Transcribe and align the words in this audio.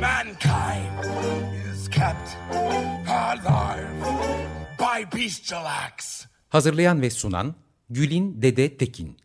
Mankind 0.00 1.04
is 1.72 1.88
kept 1.88 2.36
alive 3.08 3.90
by 4.78 5.18
bestial 5.18 5.64
acts. 5.64 6.26
Hazırlayan 6.48 7.02
ve 7.02 7.10
sunan 7.10 7.54
Gülin 7.90 8.42
Dede 8.42 8.76
Tekin. 8.76 9.16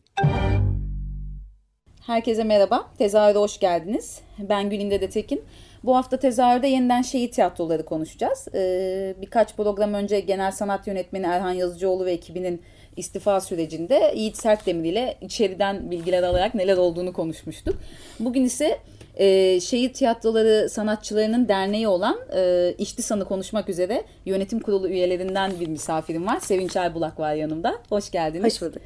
Herkese 2.01 2.43
merhaba. 2.43 2.91
Tezahürde 2.98 3.39
hoş 3.39 3.59
geldiniz. 3.59 4.21
Ben 4.39 4.70
Gülinde 4.70 5.01
de 5.01 5.09
Tekin. 5.09 5.43
Bu 5.84 5.95
hafta 5.95 6.20
tezahürde 6.20 6.67
yeniden 6.67 7.01
şehit 7.01 7.34
tiyatroları 7.34 7.85
konuşacağız. 7.85 8.48
Ee, 8.55 9.15
birkaç 9.21 9.55
program 9.55 9.93
önce 9.93 10.20
Genel 10.20 10.51
Sanat 10.51 10.87
Yönetmeni 10.87 11.26
Erhan 11.26 11.51
Yazıcıoğlu 11.51 12.05
ve 12.05 12.12
ekibinin 12.12 12.62
istifa 12.98 13.41
sürecinde 13.41 14.13
Yiğit 14.15 14.37
Sertdemir 14.37 14.91
ile 14.91 15.17
içeriden 15.21 15.91
bilgiler 15.91 16.23
alarak 16.23 16.55
neler 16.55 16.77
olduğunu 16.77 17.13
konuşmuştuk. 17.13 17.76
Bugün 18.20 18.43
ise 18.43 18.79
e, 19.15 19.59
şehit 19.59 19.95
tiyatroları 19.95 20.70
sanatçılarının 20.70 21.48
derneği 21.48 21.87
olan 21.87 22.20
e, 22.35 22.73
İştisan'ı 22.77 23.26
konuşmak 23.26 23.70
üzere 23.70 24.03
yönetim 24.26 24.59
kurulu 24.59 24.90
üyelerinden 24.90 25.51
bir 25.59 25.67
misafirim 25.67 26.27
var. 26.27 26.40
Sevinç 26.40 26.77
Aybulak 26.77 27.20
var 27.20 27.34
yanımda. 27.34 27.75
Hoş 27.90 28.12
geldiniz. 28.12 28.53
Hoş 28.53 28.62
bulduk. 28.62 28.81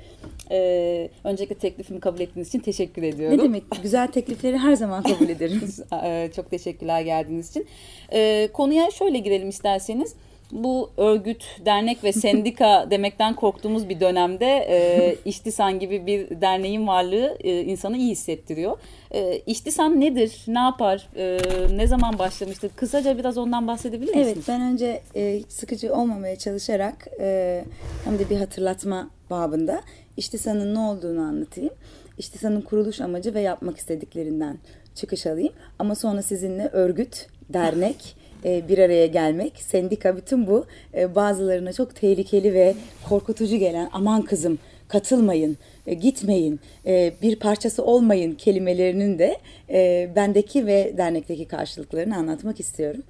Ee, 0.52 1.10
öncelikle 1.24 1.56
teklifimi 1.56 2.00
kabul 2.00 2.20
ettiğiniz 2.20 2.48
için 2.48 2.60
teşekkür 2.60 3.04
ediyorum. 3.04 3.38
Ne 3.38 3.44
demek? 3.44 3.64
Güzel 3.84 4.08
teklifleri 4.08 4.58
her 4.58 4.76
zaman 4.76 5.04
kabul 5.04 5.30
ederiz. 5.30 5.80
Ee, 6.04 6.30
Çok 6.36 6.50
teşekkürler 6.50 7.02
geldiğiniz 7.02 7.50
için. 7.50 7.68
Ee, 8.14 8.50
konuya 8.54 8.92
şöyle 8.92 9.20
girelim 9.20 9.50
isterseniz. 9.50 10.14
Bu 10.52 10.92
örgüt, 10.98 11.46
dernek 11.66 12.04
ve 12.04 12.14
sendika 12.14 12.88
demekten 12.92 13.36
korktuğumuz 13.36 13.90
bir 13.90 14.00
dönemde 14.00 14.46
e, 14.70 15.16
İştisan 15.26 15.80
gibi 15.80 16.06
bir 16.08 16.42
derneğin 16.42 16.88
varlığı 16.88 17.38
e, 17.44 17.62
insanı 17.62 17.98
iyi 17.98 18.12
hissettiriyor. 18.12 18.78
E, 19.12 19.38
İştisan 19.38 20.02
nedir? 20.02 20.44
Ne 20.48 20.60
yapar? 20.60 21.10
E, 21.16 21.38
ne 21.78 21.88
zaman 21.88 22.20
başlamıştır? 22.20 22.70
Kısaca 22.76 23.18
biraz 23.18 23.38
ondan 23.38 23.68
bahsedebilir 23.68 24.16
misiniz? 24.16 24.28
evet 24.28 24.46
ben 24.48 24.62
önce 24.62 25.02
e, 25.16 25.42
sıkıcı 25.50 25.96
olmamaya 25.96 26.36
çalışarak 26.36 27.08
e, 27.20 27.64
hem 28.06 28.20
de 28.20 28.30
bir 28.30 28.38
hatırlatma 28.38 29.10
babında 29.30 29.82
İştisan'ın 30.18 30.76
ne 30.76 30.80
olduğunu 30.80 31.22
anlatayım. 31.22 31.74
İştisan'ın 32.18 32.62
kuruluş 32.62 33.02
amacı 33.02 33.34
ve 33.34 33.42
yapmak 33.42 33.78
istediklerinden 33.78 34.58
çıkış 34.96 35.26
alayım. 35.28 35.54
Ama 35.80 35.96
sonra 35.96 36.22
sizinle 36.22 36.68
örgüt, 36.68 37.28
dernek, 37.50 38.16
bir 38.44 38.78
araya 38.78 39.08
gelmek, 39.08 39.54
sendika 39.58 40.18
bütün 40.18 40.48
bu 40.48 40.66
e, 40.94 41.16
bazılarına 41.16 41.74
çok 41.74 41.96
tehlikeli 41.96 42.54
ve 42.54 42.76
korkutucu 43.10 43.58
gelen 43.58 43.90
aman 43.92 44.22
kızım 44.22 44.60
katılmayın, 44.88 45.58
e, 45.88 45.94
gitmeyin, 45.94 46.60
e, 46.86 47.14
bir 47.22 47.36
parçası 47.36 47.84
olmayın 47.84 48.36
kelimelerinin 48.36 49.20
de 49.20 49.38
e, 49.70 50.10
bendeki 50.16 50.66
ve 50.66 50.94
dernekteki 50.98 51.46
karşılıklarını 51.46 52.16
anlatmak 52.16 52.60
istiyorum. 52.60 53.04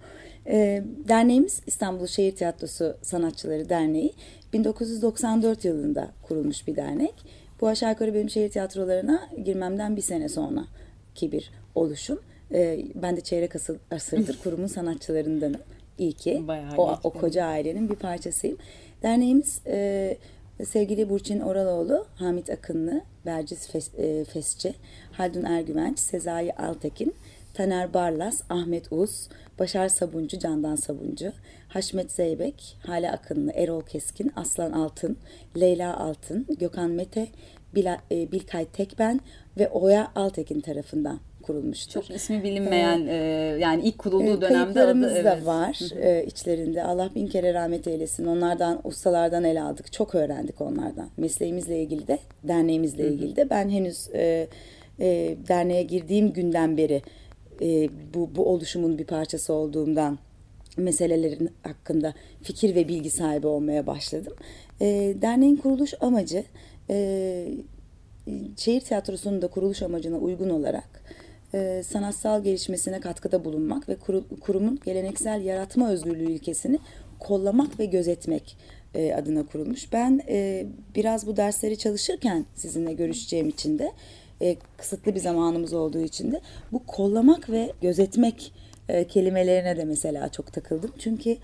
E, 0.48 0.84
derneğimiz 1.08 1.62
İstanbul 1.68 2.08
Şehir 2.08 2.36
Tiyatrosu 2.36 2.98
Sanatçıları 3.02 3.70
Derneği 3.70 4.14
1994 4.54 5.66
yılında 5.66 6.12
kurulmuş 6.24 6.68
bir 6.68 6.76
dernek. 6.76 7.14
Bu 7.62 7.68
aşağı 7.68 7.90
yukarı 7.90 8.14
benim 8.14 8.30
şehir 8.30 8.50
tiyatrolarına 8.50 9.30
girmemden 9.46 9.96
bir 9.96 10.02
sene 10.02 10.30
sonra 10.30 10.66
ki 11.16 11.32
bir 11.32 11.52
oluşum. 11.76 12.20
E, 12.54 12.86
ben 12.96 13.18
de 13.18 13.22
çeyrek 13.22 13.52
asırdır 13.92 14.40
kurumun 14.44 14.68
sanatçılarındanım. 14.68 15.62
İyi 15.98 16.14
ki 16.14 16.44
Bayağı 16.48 16.78
o, 16.78 17.00
o 17.04 17.10
koca 17.10 17.46
ailenin 17.46 17.90
bir 17.90 17.96
parçasıyım. 17.96 18.58
Derneğimiz 19.04 19.62
e, 19.68 20.18
sevgili 20.66 21.10
Burçin 21.10 21.40
Oraloğlu, 21.40 22.06
Hamit 22.16 22.50
Akınlı, 22.50 23.02
Berciz 23.26 23.68
Fes, 23.68 23.92
e, 23.98 24.26
Fesçi, 24.26 24.74
Haldun 25.12 25.44
Ergüvenç, 25.44 26.00
Sezai 26.00 26.54
Altekin, 26.54 27.16
Taner 27.54 27.94
Barlas, 27.94 28.42
Ahmet 28.50 28.92
Uz, 28.92 29.30
Başar 29.60 29.90
Sabuncu, 29.90 30.40
Candan 30.40 30.76
Sabuncu, 30.76 31.32
Haşmet 31.68 32.12
Zeybek, 32.12 32.78
Hale 32.86 33.12
Akınlı, 33.12 33.52
Erol 33.52 33.82
Keskin, 33.82 34.32
Aslan 34.36 34.72
Altın, 34.72 35.18
Leyla 35.60 35.98
Altın, 35.98 36.48
Gökhan 36.60 36.92
Mete, 36.92 37.28
Bila, 37.76 38.02
e, 38.12 38.32
Bilkay 38.32 38.66
Tekben 38.66 39.20
ve 39.58 39.70
Oya 39.70 40.12
Altekin 40.16 40.62
tarafından 40.62 41.20
kurulmuştur. 41.50 42.02
Çok 42.02 42.10
ismi 42.10 42.44
bilinmeyen 42.44 43.08
e, 43.08 43.16
yani 43.60 43.84
ilk 43.84 43.98
kurulduğu 43.98 44.38
E, 44.38 44.42
dönemde 44.42 44.84
adı, 44.84 45.02
da 45.02 45.12
evet. 45.12 45.46
var 45.46 45.80
e, 46.02 46.26
içlerinde. 46.26 46.84
Allah 46.84 47.10
bin 47.16 47.28
kere 47.28 47.54
rahmet 47.54 47.88
eylesin. 47.88 48.26
Onlardan, 48.26 48.82
ustalardan 48.84 49.44
el 49.44 49.64
aldık. 49.64 49.94
Çok 49.94 50.16
öğrendik 50.16 50.62
onlardan. 50.62 51.10
Mesleğimizle 51.18 51.82
ilgili 51.82 52.08
de, 52.08 52.20
derneğimizle 52.44 53.08
ilgili 53.08 53.36
de. 53.36 53.50
Ben 53.50 53.70
henüz 53.70 54.10
e, 54.14 54.48
e, 55.00 55.38
derneğe 55.48 55.84
girdiğim 55.84 56.34
günden 56.34 56.78
beri 56.78 57.02
e, 57.62 57.90
bu, 58.14 58.36
bu 58.36 58.46
oluşumun 58.46 58.98
bir 58.98 59.06
parçası 59.06 59.54
olduğumdan 59.54 60.20
meselelerin 60.78 61.50
hakkında 61.64 62.14
fikir 62.42 62.76
ve 62.76 62.88
bilgi 62.88 63.10
sahibi 63.10 63.48
olmaya 63.48 63.88
başladım. 63.88 64.34
E, 64.82 64.86
derneğin 65.22 65.56
kuruluş 65.56 65.94
amacı 66.02 66.44
e, 66.90 67.48
şehir 68.58 68.82
tiyatrosunun 68.82 69.42
da 69.42 69.48
kuruluş 69.48 69.82
amacına 69.82 70.18
uygun 70.18 70.50
olarak 70.50 71.00
e, 71.54 71.84
sanatsal 71.84 72.44
gelişmesine 72.44 73.00
katkıda 73.00 73.46
bulunmak 73.46 73.90
ve 73.90 73.96
kuru- 73.96 74.40
kurumun 74.40 74.80
geleneksel 74.86 75.42
yaratma 75.42 75.90
özgürlüğü 75.90 76.32
ilkesini 76.32 76.80
kollamak 77.20 77.80
ve 77.80 77.86
gözetmek 77.86 78.58
e, 78.96 79.14
adına 79.14 79.46
kurulmuş. 79.46 79.94
Ben 79.94 80.22
e, 80.28 80.66
biraz 80.96 81.28
bu 81.28 81.38
dersleri 81.38 81.78
çalışırken 81.78 82.46
sizinle 82.56 82.94
görüşeceğim 82.94 83.50
için 83.50 83.80
de 83.80 83.92
kısıtlı 84.78 85.16
bir 85.16 85.20
zamanımız 85.20 85.74
olduğu 85.74 86.02
için 86.02 86.32
de 86.32 86.42
bu 86.72 86.86
kollamak 86.86 87.50
ve 87.50 87.72
gözetmek 87.82 88.54
kelimelerine 89.10 89.78
de 89.78 89.86
mesela 89.86 90.30
çok 90.30 90.54
takıldım. 90.54 90.92
Çünkü 91.00 91.38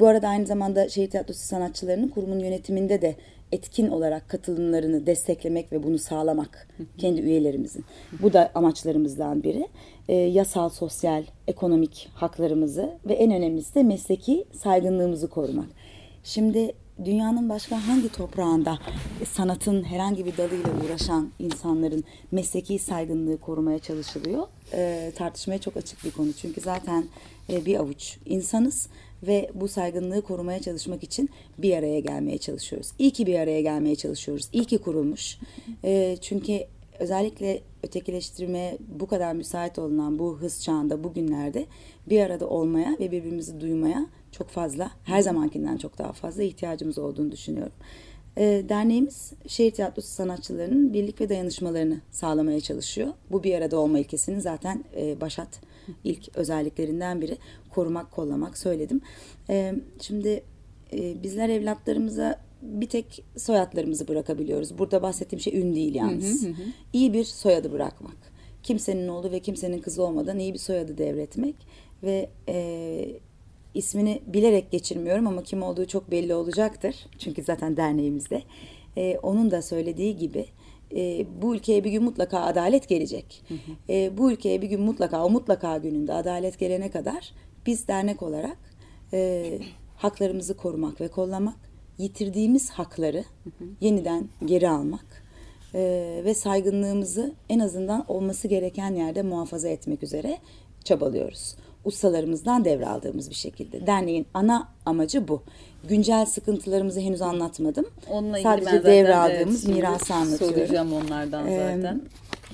bu 0.00 0.06
arada 0.06 0.28
aynı 0.28 0.46
zamanda 0.46 0.88
şehir 0.88 1.10
tiyatrosu 1.10 1.40
sanatçılarının 1.40 2.08
kurumun 2.08 2.38
yönetiminde 2.38 3.02
de 3.02 3.16
etkin 3.52 3.88
olarak 3.88 4.28
katılımlarını 4.28 5.06
desteklemek 5.06 5.72
ve 5.72 5.82
bunu 5.82 5.98
sağlamak 5.98 6.68
kendi 6.98 7.20
üyelerimizin. 7.20 7.84
Bu 8.22 8.32
da 8.32 8.50
amaçlarımızdan 8.54 9.42
biri. 9.42 9.68
E, 10.08 10.14
yasal, 10.14 10.68
sosyal, 10.68 11.24
ekonomik 11.46 12.10
haklarımızı 12.14 12.98
ve 13.08 13.14
en 13.14 13.32
önemlisi 13.32 13.74
de 13.74 13.82
mesleki 13.82 14.44
saygınlığımızı 14.52 15.28
korumak. 15.28 15.68
Şimdi 16.24 16.72
dünyanın 17.04 17.48
başka 17.48 17.88
hangi 17.88 18.12
toprağında 18.12 18.78
sanatın 19.32 19.82
herhangi 19.82 20.26
bir 20.26 20.36
dalıyla 20.36 20.70
uğraşan 20.84 21.30
insanların 21.38 22.04
mesleki 22.30 22.78
saygınlığı 22.78 23.40
korumaya 23.40 23.78
çalışılıyor? 23.78 24.46
E, 24.72 25.12
tartışmaya 25.16 25.58
çok 25.58 25.76
açık 25.76 26.04
bir 26.04 26.10
konu. 26.10 26.32
Çünkü 26.32 26.60
zaten 26.60 27.04
e, 27.50 27.66
bir 27.66 27.76
avuç 27.76 28.18
insanız 28.26 28.88
ve 29.22 29.50
bu 29.54 29.68
saygınlığı 29.68 30.22
korumaya 30.22 30.60
çalışmak 30.60 31.04
için 31.04 31.30
bir 31.58 31.76
araya 31.76 32.00
gelmeye 32.00 32.38
çalışıyoruz. 32.38 32.92
İyi 32.98 33.10
ki 33.10 33.26
bir 33.26 33.38
araya 33.38 33.60
gelmeye 33.60 33.96
çalışıyoruz. 33.96 34.48
İyi 34.52 34.64
ki 34.64 34.78
kurulmuş. 34.78 35.38
E, 35.84 36.16
çünkü 36.20 36.60
özellikle 36.98 37.60
ötekileştirmeye 37.82 38.78
bu 39.00 39.06
kadar 39.06 39.32
müsait 39.32 39.78
olunan 39.78 40.18
bu 40.18 40.38
hız 40.40 40.62
çağında 40.62 41.04
bugünlerde 41.04 41.66
bir 42.08 42.20
arada 42.20 42.48
olmaya 42.48 42.96
ve 43.00 43.10
birbirimizi 43.10 43.60
duymaya 43.60 44.06
çok 44.32 44.48
fazla 44.48 44.90
her 45.04 45.20
zamankinden 45.20 45.76
çok 45.76 45.98
daha 45.98 46.12
fazla 46.12 46.42
ihtiyacımız 46.42 46.98
olduğunu 46.98 47.32
düşünüyorum. 47.32 47.72
E, 48.36 48.64
derneğimiz 48.68 49.32
şehir 49.46 49.70
tiyatrosu 49.70 50.08
sanatçılarının 50.08 50.92
birlik 50.92 51.20
ve 51.20 51.28
dayanışmalarını 51.28 52.00
sağlamaya 52.10 52.60
çalışıyor. 52.60 53.08
Bu 53.30 53.44
bir 53.44 53.54
arada 53.54 53.78
olma 53.78 53.98
ilkesinin 53.98 54.40
zaten 54.40 54.84
e, 54.96 55.20
başat 55.20 55.48
ilk 56.04 56.36
özelliklerinden 56.36 57.20
biri 57.20 57.38
korumak, 57.70 58.12
kollamak 58.12 58.58
söyledim. 58.58 59.00
E, 59.50 59.74
şimdi 60.00 60.42
e, 60.92 61.22
bizler 61.22 61.48
evlatlarımıza 61.48 62.40
bir 62.62 62.88
tek 62.88 63.24
soyadlarımızı 63.36 64.08
bırakabiliyoruz. 64.08 64.78
Burada 64.78 65.02
bahsettiğim 65.02 65.40
şey 65.40 65.60
ün 65.60 65.74
değil 65.74 65.94
yalnız. 65.94 66.46
İyi 66.92 67.12
bir 67.12 67.24
soyadı 67.24 67.72
bırakmak. 67.72 68.16
Kimsenin 68.62 69.08
oğlu 69.08 69.30
ve 69.30 69.40
kimsenin 69.40 69.78
kızı 69.78 70.02
olmadan 70.02 70.38
iyi 70.38 70.54
bir 70.54 70.58
soyadı 70.58 70.98
devretmek 70.98 71.54
ve 72.02 72.30
e, 72.48 73.08
ismini 73.74 74.22
bilerek 74.26 74.70
geçirmiyorum 74.70 75.26
ama 75.26 75.42
kim 75.42 75.62
olduğu 75.62 75.86
çok 75.86 76.10
belli 76.10 76.34
olacaktır. 76.34 76.96
Çünkü 77.18 77.42
zaten 77.42 77.76
derneğimizde. 77.76 78.42
E, 78.96 79.18
onun 79.22 79.50
da 79.50 79.62
söylediği 79.62 80.16
gibi 80.16 80.46
e, 80.96 81.26
bu 81.42 81.54
ülkeye 81.54 81.84
bir 81.84 81.90
gün 81.90 82.02
mutlaka 82.02 82.40
adalet 82.40 82.88
gelecek. 82.88 83.44
E, 83.88 84.18
bu 84.18 84.32
ülkeye 84.32 84.62
bir 84.62 84.68
gün 84.68 84.80
mutlaka 84.80 85.24
o 85.24 85.30
mutlaka 85.30 85.78
gününde 85.78 86.12
adalet 86.12 86.58
gelene 86.58 86.90
kadar 86.90 87.32
biz 87.66 87.88
dernek 87.88 88.22
olarak 88.22 88.58
e, 89.12 89.44
haklarımızı 89.96 90.56
korumak 90.56 91.00
ve 91.00 91.08
kollamak, 91.08 91.56
yitirdiğimiz 91.98 92.70
hakları 92.70 93.24
yeniden 93.80 94.28
geri 94.44 94.68
almak 94.68 95.22
e, 95.74 95.80
ve 96.24 96.34
saygınlığımızı 96.34 97.34
en 97.48 97.58
azından 97.58 98.04
olması 98.08 98.48
gereken 98.48 98.94
yerde 98.94 99.22
muhafaza 99.22 99.68
etmek 99.68 100.02
üzere 100.02 100.38
çabalıyoruz. 100.84 101.56
Ustalarımızdan 101.84 102.64
devraldığımız 102.64 103.30
bir 103.30 103.34
şekilde. 103.34 103.86
Derneğin 103.86 104.26
ana 104.34 104.72
amacı 104.86 105.28
bu. 105.28 105.42
Güncel 105.84 106.26
sıkıntılarımızı 106.26 107.00
henüz 107.00 107.22
anlatmadım. 107.22 107.86
Onunla 108.10 108.38
ilgili 108.38 108.64
Sadece 108.64 108.84
devraldığımız 108.84 109.64
evet, 109.64 109.76
mirası 109.76 110.14
anlatıyorum. 110.14 110.56
Soracağım 110.56 110.92
onlardan 110.92 111.42
zaten. 111.42 112.02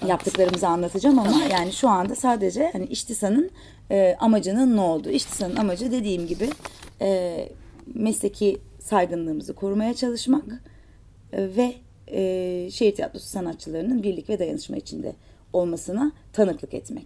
Yaptıklarımızı 0.06 0.68
anlatacağım 0.68 1.18
ama 1.18 1.42
yani 1.52 1.72
şu 1.72 1.88
anda 1.88 2.14
sadece 2.14 2.70
hani 2.72 2.86
İştisa'nın 2.86 3.50
e, 3.90 4.16
amacının 4.20 4.76
ne 4.76 4.80
olduğu. 4.80 5.10
İştisa'nın 5.10 5.56
amacı 5.56 5.92
dediğim 5.92 6.26
gibi 6.26 6.50
e, 7.00 7.48
mesleki 7.94 8.58
saygınlığımızı 8.80 9.54
korumaya 9.54 9.94
çalışmak 9.94 10.44
e, 11.32 11.56
ve 11.56 11.74
e, 12.08 12.70
şehir 12.70 12.94
tiyatrosu 12.94 13.26
sanatçılarının 13.26 14.02
birlik 14.02 14.28
ve 14.28 14.38
dayanışma 14.38 14.76
içinde 14.76 15.12
olmasına 15.52 16.12
tanıklık 16.32 16.74
etmek. 16.74 17.04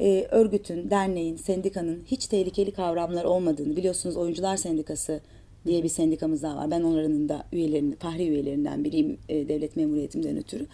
E, 0.00 0.26
örgütün, 0.30 0.90
derneğin, 0.90 1.36
sendikanın 1.36 2.02
hiç 2.06 2.26
tehlikeli 2.26 2.72
kavramlar 2.72 3.24
olmadığını 3.24 3.76
biliyorsunuz 3.76 4.16
Oyuncular 4.16 4.56
Sendikası 4.56 5.20
diye 5.66 5.82
bir 5.82 5.88
sendikamız 5.88 6.42
daha 6.42 6.56
var. 6.56 6.70
Ben 6.70 6.82
onların 6.82 7.28
da 7.28 7.46
üyelerinin, 7.52 7.96
fahri 7.96 8.28
üyelerinden 8.28 8.84
biriyim 8.84 9.18
e, 9.28 9.48
devlet 9.48 9.76
memuriyetimden 9.76 10.36
ötürü. 10.36 10.66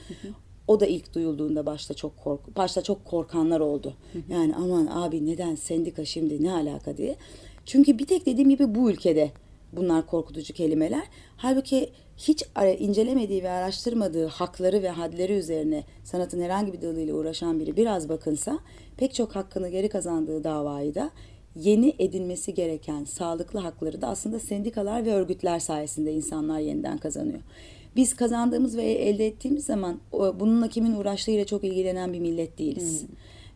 O 0.69 0.81
da 0.81 0.87
ilk 0.87 1.15
duyulduğunda 1.15 1.67
başta 1.67 1.95
çok 1.95 2.17
kork 2.17 2.57
başta 2.57 2.83
çok 2.83 3.05
korkanlar 3.05 3.61
oldu. 3.61 3.95
Yani 4.31 4.55
aman 4.57 4.87
abi 4.87 5.27
neden 5.27 5.55
sendika 5.55 6.05
şimdi 6.05 6.43
ne 6.43 6.53
alaka 6.53 6.97
diye. 6.97 7.17
Çünkü 7.67 7.99
bir 7.99 8.07
tek 8.07 8.27
dediğim 8.27 8.51
gibi 8.51 8.75
bu 8.75 8.91
ülkede 8.91 9.31
bunlar 9.73 10.07
korkutucu 10.07 10.55
kelimeler. 10.55 11.03
Halbuki 11.37 11.91
hiç 12.17 12.45
incelemediği 12.79 13.43
ve 13.43 13.51
araştırmadığı 13.51 14.27
hakları 14.27 14.83
ve 14.83 14.89
hadleri 14.89 15.33
üzerine 15.33 15.85
sanatın 16.05 16.43
herhangi 16.43 16.73
bir 16.73 16.83
dalıyla 16.83 17.15
uğraşan 17.15 17.61
biri 17.61 17.77
biraz 17.77 18.09
bakınsa 18.09 18.59
pek 18.97 19.15
çok 19.15 19.37
hakkını 19.37 19.69
geri 19.69 19.89
kazandığı 19.89 20.45
davayı 20.45 20.95
da 20.95 21.11
yeni 21.57 21.95
edinmesi 21.99 22.55
gereken 22.55 23.05
sağlıklı 23.05 23.59
hakları 23.59 24.03
da 24.03 24.09
aslında 24.09 24.39
sendikalar 24.39 25.07
ve 25.07 25.15
örgütler 25.15 25.59
sayesinde 25.59 26.13
insanlar 26.13 26.59
yeniden 26.59 26.99
kazanıyor. 26.99 27.41
Biz 27.97 28.15
kazandığımız 28.15 28.77
ve 28.77 28.83
elde 28.83 29.27
ettiğimiz 29.27 29.67
zaman 29.67 30.01
bununla 30.13 30.69
kimin 30.69 30.95
uğraştığıyla 30.95 31.45
çok 31.45 31.65
ilgilenen 31.65 32.13
bir 32.13 32.21
millet 32.21 32.59
değiliz. 32.59 33.05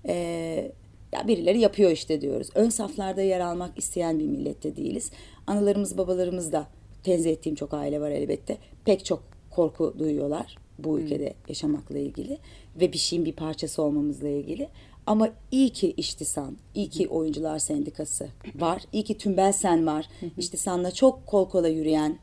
Ee, 0.06 0.72
ya 1.12 1.28
birileri 1.28 1.60
yapıyor 1.60 1.90
işte 1.90 2.20
diyoruz. 2.20 2.48
Ön 2.54 2.68
saflarda 2.68 3.22
yer 3.22 3.40
almak 3.40 3.78
isteyen 3.78 4.18
bir 4.18 4.26
millette 4.26 4.76
değiliz. 4.76 5.10
Analarımız 5.46 5.98
babalarımız 5.98 6.52
da 6.52 6.66
tenzih 7.02 7.30
ettiğim 7.30 7.54
çok 7.56 7.74
aile 7.74 8.00
var 8.00 8.10
elbette. 8.10 8.58
Pek 8.84 9.04
çok 9.04 9.22
korku 9.50 9.94
duyuyorlar 9.98 10.56
bu 10.78 11.00
ülkede 11.00 11.34
yaşamakla 11.48 11.98
ilgili 11.98 12.38
ve 12.80 12.92
bir 12.92 12.98
şeyin 12.98 13.24
bir 13.24 13.32
parçası 13.32 13.82
olmamızla 13.82 14.28
ilgili. 14.28 14.68
Ama 15.06 15.28
iyi 15.50 15.70
ki 15.70 15.94
İştisan, 15.96 16.56
iyi 16.74 16.88
ki 16.88 17.08
Oyuncular 17.08 17.58
Sendikası 17.58 18.28
var. 18.54 18.82
İyi 18.92 19.04
ki 19.04 19.18
Tümbelsen 19.18 19.86
var. 19.86 20.08
İştisan'la 20.38 20.90
çok 20.90 21.26
kol 21.26 21.48
kola 21.48 21.68
yürüyen 21.68 22.18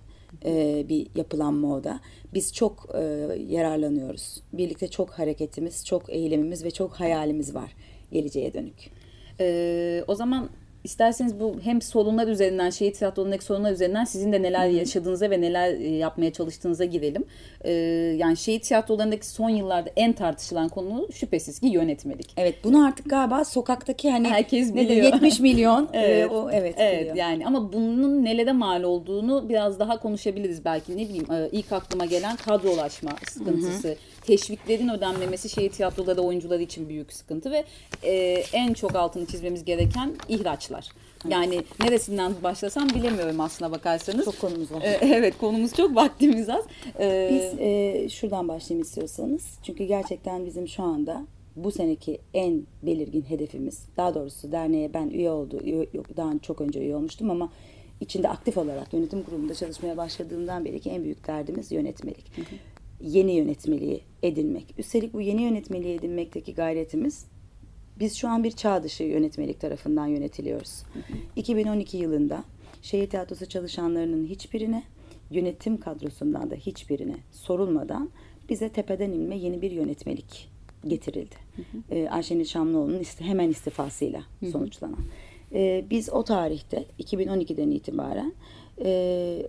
e, 0.46 0.86
bir 0.90 1.08
yapılanma 1.16 1.76
o 1.76 1.84
da. 1.84 2.00
Biz 2.34 2.54
çok 2.54 2.90
e, 2.94 3.02
yararlanıyoruz. 3.50 4.42
Birlikte 4.54 4.88
çok 4.88 5.10
hareketimiz, 5.10 5.86
çok 5.86 6.10
eylemimiz 6.10 6.64
ve 6.64 6.72
çok 6.72 6.92
hayalimiz 6.94 7.56
var 7.56 7.76
geleceğe 8.12 8.54
dönük. 8.54 8.92
Ee, 9.40 10.04
o 10.08 10.16
zaman 10.16 10.50
isterseniz 10.84 11.40
bu 11.40 11.56
hem 11.64 11.82
sorunlar 11.82 12.28
üzerinden, 12.28 12.70
şehir 12.70 12.94
tiyatrolarındaki 12.94 13.44
sorunlar 13.44 13.72
üzerinden 13.72 14.06
sizin 14.06 14.34
de 14.34 14.42
neler 14.42 14.68
yaşadığınıza 14.68 15.30
ve 15.30 15.42
neler 15.42 15.74
e, 15.74 15.90
yapmaya 15.90 16.34
çalıştığınıza 16.34 16.86
girelim. 16.86 17.24
Ee, 17.66 17.72
yani 18.18 18.38
şehir 18.38 18.60
tiyatrolarındaki 18.60 19.28
son 19.28 19.50
yıllarda 19.50 19.90
en 19.96 20.14
tartışılan 20.14 20.70
konu 20.70 21.08
şüphesiz 21.14 21.60
ki 21.60 21.68
yönetmelik. 21.68 22.34
Evet 22.38 22.56
bunu 22.64 22.86
artık 22.86 23.10
galiba 23.10 23.46
sokaktaki 23.46 24.12
hani 24.12 24.30
Herkes 24.30 24.76
biliyor. 24.76 25.06
70 25.06 25.40
milyon 25.40 25.90
Evet. 25.94 26.10
evet. 26.10 26.32
o 26.32 26.50
evet, 26.52 26.76
Evet 26.78 27.00
biliyor. 27.00 27.16
yani 27.16 27.48
ama 27.48 27.74
bunun 27.74 28.26
nelere 28.26 28.52
mal 28.52 28.84
olduğunu 28.84 29.50
biraz 29.50 29.80
daha 29.80 30.00
konuşabiliriz 30.00 30.66
belki 30.66 30.98
ne 30.98 31.02
bileyim 31.10 31.32
e, 31.32 31.50
ilk 31.52 31.72
aklıma 31.72 32.06
gelen 32.06 32.36
kadrolaşma 32.36 33.12
sıkıntısı, 33.32 33.96
teşviklerin 34.22 34.90
ödenmemesi 34.90 35.50
şehir 35.50 35.70
tiyatroları 35.70 36.22
oyuncuları 36.22 36.62
için 36.62 36.90
büyük 36.90 37.14
sıkıntı 37.14 37.52
ve 37.52 37.64
e, 38.04 38.44
en 38.54 38.74
çok 38.74 38.96
altını 38.96 39.26
çizmemiz 39.26 39.66
gereken 39.66 40.14
ihraçlar. 40.30 40.90
Yani 41.30 41.62
neresinden 41.84 42.34
başlasam 42.44 42.90
bilemiyorum 42.90 43.40
aslına 43.40 43.72
bakarsanız. 43.72 44.26
Çok 44.26 44.42
konumuz 44.42 44.72
var. 44.72 44.82
E, 44.82 44.98
evet 45.02 45.38
konumuz 45.38 45.74
çok 45.74 45.96
vaktimiz 45.96 46.50
az. 46.50 46.66
E, 47.00 47.30
Biz 47.34 47.60
e, 47.60 48.10
şuradan 48.10 48.48
başlayayım 48.48 48.82
istiyorsanız. 48.88 49.44
Çünkü 49.64 49.84
gerçekten 49.84 50.46
bizim 50.46 50.68
şu 50.68 50.84
anda 50.84 51.26
bu 51.56 51.72
seneki 51.72 52.20
en 52.34 52.64
belirgin 52.84 53.22
hedefimiz, 53.22 53.86
daha 53.98 54.16
doğrusu 54.16 54.52
derneğe 54.52 54.94
ben 54.94 55.10
üye 55.10 55.32
oldu, 55.32 55.60
üye- 55.64 55.88
yok, 55.94 56.18
daha 56.18 56.32
çok 56.42 56.62
önce 56.62 56.80
üye 56.80 56.96
olmuştum 56.96 57.32
ama 57.32 57.50
içinde 58.02 58.30
aktif 58.30 58.58
olarak 58.58 58.94
yönetim 58.94 59.24
kurulunda 59.24 59.54
çalışmaya 59.54 59.98
başladığımdan 59.98 60.66
beri 60.66 60.80
ki 60.80 60.90
en 60.90 61.04
büyük 61.04 61.28
derdimiz 61.28 61.72
yönetmelik. 61.72 62.26
Yeni 63.04 63.32
yönetmeliği 63.32 64.02
edinmek. 64.24 64.66
Üstelik 64.78 65.14
bu 65.14 65.22
yeni 65.22 65.42
yönetmeliği 65.42 65.96
edinmekteki 65.96 66.54
gayretimiz 66.54 67.26
biz 68.00 68.16
şu 68.18 68.28
an 68.30 68.44
bir 68.44 68.52
çağ 68.52 68.84
dışı 68.84 69.04
yönetmelik 69.04 69.60
tarafından 69.60 70.08
yönetiliyoruz. 70.08 70.84
2012 71.36 71.98
yılında 71.98 72.44
şehir 72.82 73.10
tiyatrosu 73.10 73.46
çalışanlarının 73.46 74.26
hiçbirine, 74.26 74.84
yönetim 75.32 75.78
kadrosundan 75.78 76.50
da 76.50 76.56
hiçbirine 76.56 77.16
sorulmadan 77.32 78.10
bize 78.50 78.70
tepeden 78.70 79.12
inme 79.12 79.38
yeni 79.38 79.62
bir 79.62 79.72
yönetmelik 79.72 80.50
getirildi. 80.88 81.36
Ee, 81.92 82.08
Ayşenil 82.10 82.46
Şamlıoğlu'nun 82.46 83.00
iste- 83.00 83.24
hemen 83.24 83.50
istifasıyla 83.50 84.24
sonuçlanan. 84.52 85.00
Ee, 85.54 85.86
biz 85.90 86.10
o 86.10 86.24
tarihte 86.24 86.86
2012'den 87.00 87.72
itibaren 87.72 88.34
e, 88.86 88.90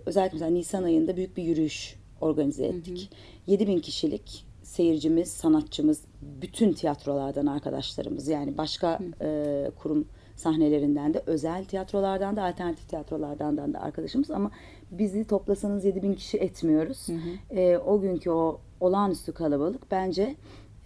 özellikle 0.05 0.35
mesela 0.35 0.51
Nisan 0.51 0.83
ayında 0.83 1.17
büyük 1.17 1.37
bir 1.37 1.43
yürüyüş 1.43 1.95
organize 2.21 2.65
ettik. 2.65 3.09
7000 3.47 3.79
kişilik 3.79 4.45
seyircimiz, 4.63 5.31
sanatçımız, 5.31 6.01
bütün 6.21 6.73
tiyatrolardan 6.73 7.45
arkadaşlarımız 7.45 8.27
yani 8.27 8.57
başka 8.57 8.99
e, 9.21 9.71
kurum 9.79 10.07
sahnelerinden 10.35 11.13
de 11.13 11.23
özel 11.25 11.65
tiyatrolardan 11.65 12.35
da 12.35 12.43
alternatif 12.43 12.89
tiyatrolardan 12.89 13.57
da 13.57 13.81
arkadaşımız. 13.81 14.31
Ama 14.31 14.51
bizi 14.91 15.27
toplasanız 15.27 15.85
7000 15.85 16.13
kişi 16.13 16.37
etmiyoruz. 16.37 17.07
E, 17.51 17.77
o 17.77 18.01
günkü 18.01 18.29
o 18.29 18.59
olağanüstü 18.79 19.31
kalabalık 19.31 19.91
bence 19.91 20.35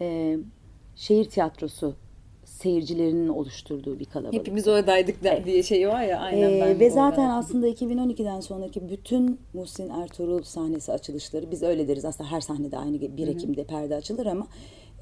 e, 0.01 0.37
şehir 0.95 1.29
tiyatrosu 1.29 1.95
seyircilerinin 2.61 3.27
oluşturduğu 3.27 3.99
bir 3.99 4.05
kalabalık. 4.05 4.33
hepimiz 4.33 4.67
oradaydık 4.67 5.23
da- 5.23 5.45
diye 5.45 5.63
şey 5.63 5.87
var 5.89 6.03
ya 6.03 6.19
aynen 6.19 6.51
Ee, 6.51 6.61
ben 6.61 6.79
ve 6.79 6.89
zaten 6.89 7.03
oradaydım. 7.21 7.31
aslında 7.31 7.67
2012'den 7.67 8.39
sonraki 8.39 8.89
bütün 8.89 9.39
Muhsin 9.53 9.89
Ertuğrul 9.89 10.43
sahnesi 10.43 10.91
açılışları 10.91 11.51
biz 11.51 11.63
öyle 11.63 11.87
deriz 11.87 12.05
aslında 12.05 12.31
her 12.31 12.41
sahnede 12.41 12.77
aynı 12.77 12.97
gibi 12.97 13.17
1 13.17 13.27
Ekim'de 13.27 13.63
perde 13.63 13.95
açılır 13.95 14.25
ama 14.25 14.47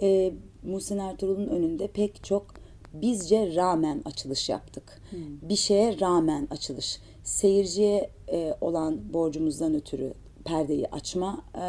e, 0.01 0.31
Muhsin 0.63 0.97
Ertuğrul'un 0.97 1.47
önünde 1.47 1.87
pek 1.87 2.23
çok 2.23 2.45
bizce 2.93 3.55
rağmen 3.55 4.01
açılış 4.05 4.49
yaptık. 4.49 5.01
Bir 5.41 5.55
şeye 5.55 5.99
rağmen 5.99 6.47
açılış. 6.51 6.99
Seyirciye 7.23 8.09
e, 8.31 8.53
olan 8.61 9.13
borcumuzdan 9.13 9.73
ötürü 9.75 10.13
perdeyi 10.45 10.87
açma 10.87 11.41
e, 11.55 11.65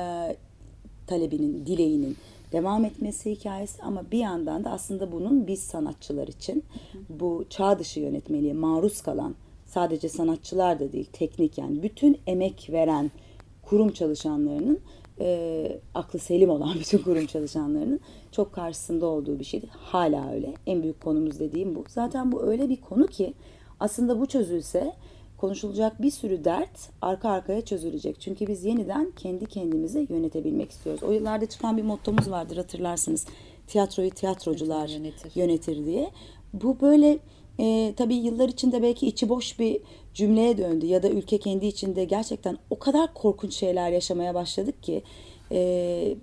talebinin, 1.06 1.66
dileğinin 1.66 2.16
devam 2.52 2.84
etmesi 2.84 3.30
hikayesi 3.30 3.82
ama 3.82 4.10
bir 4.10 4.18
yandan 4.18 4.64
da 4.64 4.70
aslında 4.70 5.12
bunun 5.12 5.46
biz 5.46 5.60
sanatçılar 5.60 6.28
için 6.28 6.64
bu 7.08 7.44
çağ 7.50 7.78
dışı 7.78 8.00
yönetmeliğe 8.00 8.52
maruz 8.52 9.02
kalan 9.02 9.34
sadece 9.66 10.08
sanatçılar 10.08 10.80
da 10.80 10.92
değil 10.92 11.08
teknik 11.12 11.58
yani 11.58 11.82
bütün 11.82 12.18
emek 12.26 12.68
veren 12.72 13.10
kurum 13.62 13.92
çalışanlarının 13.92 14.80
e, 15.20 15.78
aklı 15.94 16.18
selim 16.18 16.50
olan 16.50 16.74
bütün 16.80 16.98
kurum 16.98 17.26
çalışanlarının 17.26 18.00
çok 18.32 18.52
karşısında 18.52 19.06
olduğu 19.06 19.38
bir 19.38 19.44
şeydi. 19.44 19.66
Hala 19.70 20.32
öyle. 20.32 20.54
En 20.66 20.82
büyük 20.82 21.00
konumuz 21.00 21.40
dediğim 21.40 21.74
bu. 21.74 21.84
Zaten 21.88 22.32
bu 22.32 22.42
öyle 22.42 22.68
bir 22.68 22.80
konu 22.80 23.06
ki 23.06 23.34
aslında 23.80 24.20
bu 24.20 24.26
çözülse 24.26 24.92
konuşulacak 25.38 26.02
bir 26.02 26.10
sürü 26.10 26.44
dert 26.44 26.90
arka 27.02 27.28
arkaya 27.28 27.60
çözülecek. 27.60 28.20
Çünkü 28.20 28.46
biz 28.46 28.64
yeniden 28.64 29.12
kendi 29.16 29.46
kendimizi 29.46 30.06
yönetebilmek 30.10 30.70
istiyoruz. 30.70 31.02
O 31.02 31.12
yıllarda 31.12 31.46
çıkan 31.46 31.76
bir 31.76 31.82
mottomuz 31.82 32.30
vardır 32.30 32.56
hatırlarsınız. 32.56 33.26
Tiyatroyu 33.66 34.10
tiyatrocular 34.10 34.88
Yönetir. 34.88 35.32
yönetir 35.34 35.86
diye. 35.86 36.10
Bu 36.52 36.80
böyle 36.80 37.18
e, 37.60 37.94
tabii 37.96 38.14
yıllar 38.14 38.48
içinde 38.48 38.82
belki 38.82 39.06
içi 39.06 39.28
boş 39.28 39.58
bir 39.58 39.80
cümleye 40.14 40.58
döndü 40.58 40.86
ya 40.86 41.02
da 41.02 41.08
ülke 41.08 41.38
kendi 41.38 41.66
içinde 41.66 42.04
gerçekten 42.04 42.58
o 42.70 42.78
kadar 42.78 43.14
korkunç 43.14 43.54
şeyler 43.54 43.90
yaşamaya 43.90 44.34
başladık 44.34 44.82
ki 44.82 45.02
e, 45.52 46.16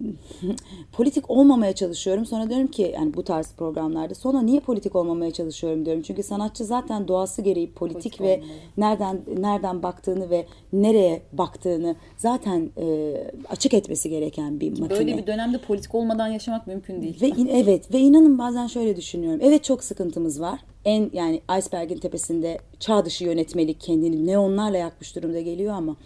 politik 0.92 1.30
olmamaya 1.30 1.72
çalışıyorum. 1.74 2.26
Sonra 2.26 2.50
diyorum 2.50 2.66
ki 2.66 2.90
yani 2.94 3.14
bu 3.14 3.22
tarz 3.24 3.52
programlarda 3.52 4.14
sonra 4.14 4.42
niye 4.42 4.60
politik 4.60 4.96
olmamaya 4.96 5.30
çalışıyorum 5.30 5.86
diyorum. 5.86 6.02
Çünkü 6.02 6.22
sanatçı 6.22 6.64
zaten 6.64 7.08
doğası 7.08 7.42
gereği 7.42 7.72
politik, 7.72 8.02
Politik 8.02 8.20
ve 8.20 8.34
olmalı. 8.36 8.50
nereden 8.76 9.20
nereden 9.38 9.82
baktığını 9.82 10.30
ve 10.30 10.46
nereye 10.72 11.22
baktığını 11.32 11.96
zaten 12.16 12.70
e, 12.78 13.14
açık 13.48 13.74
etmesi 13.74 14.10
gereken 14.10 14.60
bir 14.60 14.70
makine. 14.70 14.90
Böyle 14.98 15.16
bir 15.18 15.26
dönemde 15.26 15.58
politik 15.58 15.94
olmadan 15.94 16.28
yaşamak 16.28 16.66
mümkün 16.66 17.02
değil. 17.02 17.20
Ve 17.22 17.28
in- 17.28 17.46
evet 17.48 17.94
ve 17.94 17.98
inanın 17.98 18.38
bazen 18.38 18.66
şöyle 18.66 18.96
düşünüyorum. 18.96 19.40
Evet 19.42 19.64
çok 19.64 19.84
sıkıntımız 19.84 20.40
var. 20.40 20.60
En 20.84 21.10
yani 21.12 21.40
iceberg'in 21.58 21.98
tepesinde 21.98 22.58
çağ 22.80 23.04
dışı 23.04 23.24
yönetmelik 23.24 23.80
kendini 23.80 24.26
neonlarla 24.26 24.76
yakmış 24.78 25.16
durumda 25.16 25.40
geliyor 25.40 25.74
ama 25.74 25.96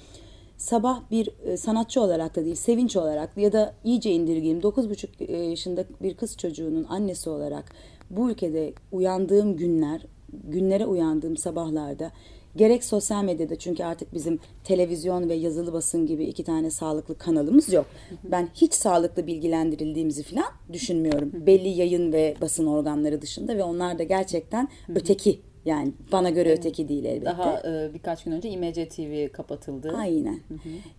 sabah 0.58 1.10
bir 1.10 1.30
e, 1.44 1.56
sanatçı 1.56 2.00
olarak 2.00 2.36
da 2.36 2.44
değil 2.44 2.54
sevinç 2.54 2.96
olarak 2.96 3.36
ya 3.36 3.52
da 3.52 3.74
iyice 3.84 4.10
indirgeyim 4.10 4.60
9,5 4.60 5.24
e, 5.24 5.36
yaşında 5.36 5.84
bir 6.02 6.14
kız 6.14 6.36
çocuğunun 6.36 6.84
annesi 6.84 7.30
olarak 7.30 7.64
bu 8.10 8.30
ülkede 8.30 8.72
uyandığım 8.92 9.56
günler 9.56 10.06
günlere 10.44 10.86
uyandığım 10.86 11.36
sabahlarda 11.36 12.12
gerek 12.56 12.84
sosyal 12.84 13.24
medyada 13.24 13.56
çünkü 13.56 13.84
artık 13.84 14.14
bizim 14.14 14.38
televizyon 14.64 15.28
ve 15.28 15.34
yazılı 15.34 15.72
basın 15.72 16.06
gibi 16.06 16.24
iki 16.24 16.44
tane 16.44 16.70
sağlıklı 16.70 17.18
kanalımız 17.18 17.72
yok. 17.72 17.86
Ben 18.24 18.48
hiç 18.54 18.74
sağlıklı 18.74 19.26
bilgilendirildiğimizi 19.26 20.22
falan 20.22 20.46
düşünmüyorum. 20.72 21.32
Belli 21.46 21.68
yayın 21.68 22.12
ve 22.12 22.36
basın 22.40 22.66
organları 22.66 23.22
dışında 23.22 23.56
ve 23.56 23.62
onlar 23.62 23.98
da 23.98 24.02
gerçekten 24.02 24.68
öteki 24.94 25.40
yani 25.64 25.92
bana 26.12 26.30
göre 26.30 26.52
öteki 26.52 26.88
değil 26.88 27.04
elbette. 27.04 27.24
Daha 27.24 27.60
e, 27.60 27.94
birkaç 27.94 28.24
gün 28.24 28.32
önce 28.32 28.48
İMC 28.48 28.88
TV 28.88 29.32
kapatıldı. 29.32 29.94
Aynen. 29.96 30.40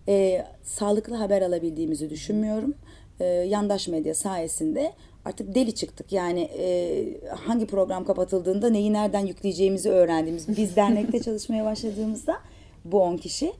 Ee, 0.08 0.44
sağlıklı 0.62 1.14
haber 1.14 1.42
alabildiğimizi 1.42 2.10
düşünmüyorum. 2.10 2.74
Ee, 3.20 3.24
yandaş 3.24 3.88
medya 3.88 4.14
sayesinde 4.14 4.92
artık 5.24 5.54
deli 5.54 5.74
çıktık. 5.74 6.12
Yani 6.12 6.40
e, 6.40 7.04
hangi 7.36 7.66
program 7.66 8.04
kapatıldığında 8.04 8.70
neyi 8.70 8.92
nereden 8.92 9.26
yükleyeceğimizi 9.26 9.90
öğrendiğimiz. 9.90 10.56
Biz 10.56 10.76
dernekte 10.76 11.18
çalışmaya 11.22 11.64
başladığımızda 11.64 12.36
bu 12.84 13.02
10 13.02 13.16
kişi 13.16 13.52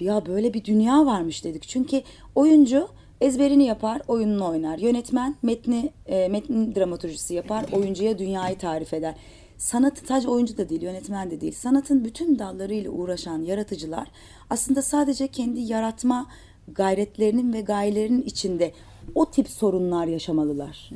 ya 0.00 0.26
böyle 0.26 0.54
bir 0.54 0.64
dünya 0.64 1.06
varmış 1.06 1.44
dedik. 1.44 1.62
Çünkü 1.62 2.02
oyuncu 2.34 2.88
ezberini 3.20 3.64
yapar, 3.64 4.02
oyununu 4.08 4.48
oynar. 4.48 4.78
Yönetmen 4.78 5.36
metni 5.42 5.90
e, 6.06 6.28
metnin 6.28 6.74
dramaturjisi 6.74 7.34
yapar, 7.34 7.64
oyuncuya 7.72 8.18
dünyayı 8.18 8.58
tarif 8.58 8.94
eder. 8.94 9.14
Sanatı 9.58 10.06
sadece 10.06 10.28
oyuncu 10.28 10.56
da 10.56 10.68
değil, 10.68 10.82
yönetmen 10.82 11.30
de 11.30 11.40
değil. 11.40 11.52
Sanatın 11.52 12.04
bütün 12.04 12.38
dallarıyla 12.38 12.90
uğraşan 12.90 13.42
yaratıcılar 13.42 14.08
aslında 14.50 14.82
sadece 14.82 15.28
kendi 15.28 15.60
yaratma 15.60 16.26
gayretlerinin 16.68 17.52
ve 17.52 17.60
gayelerinin 17.60 18.22
içinde 18.22 18.72
o 19.14 19.30
tip 19.30 19.48
sorunlar 19.48 20.06
yaşamalılar. 20.06 20.90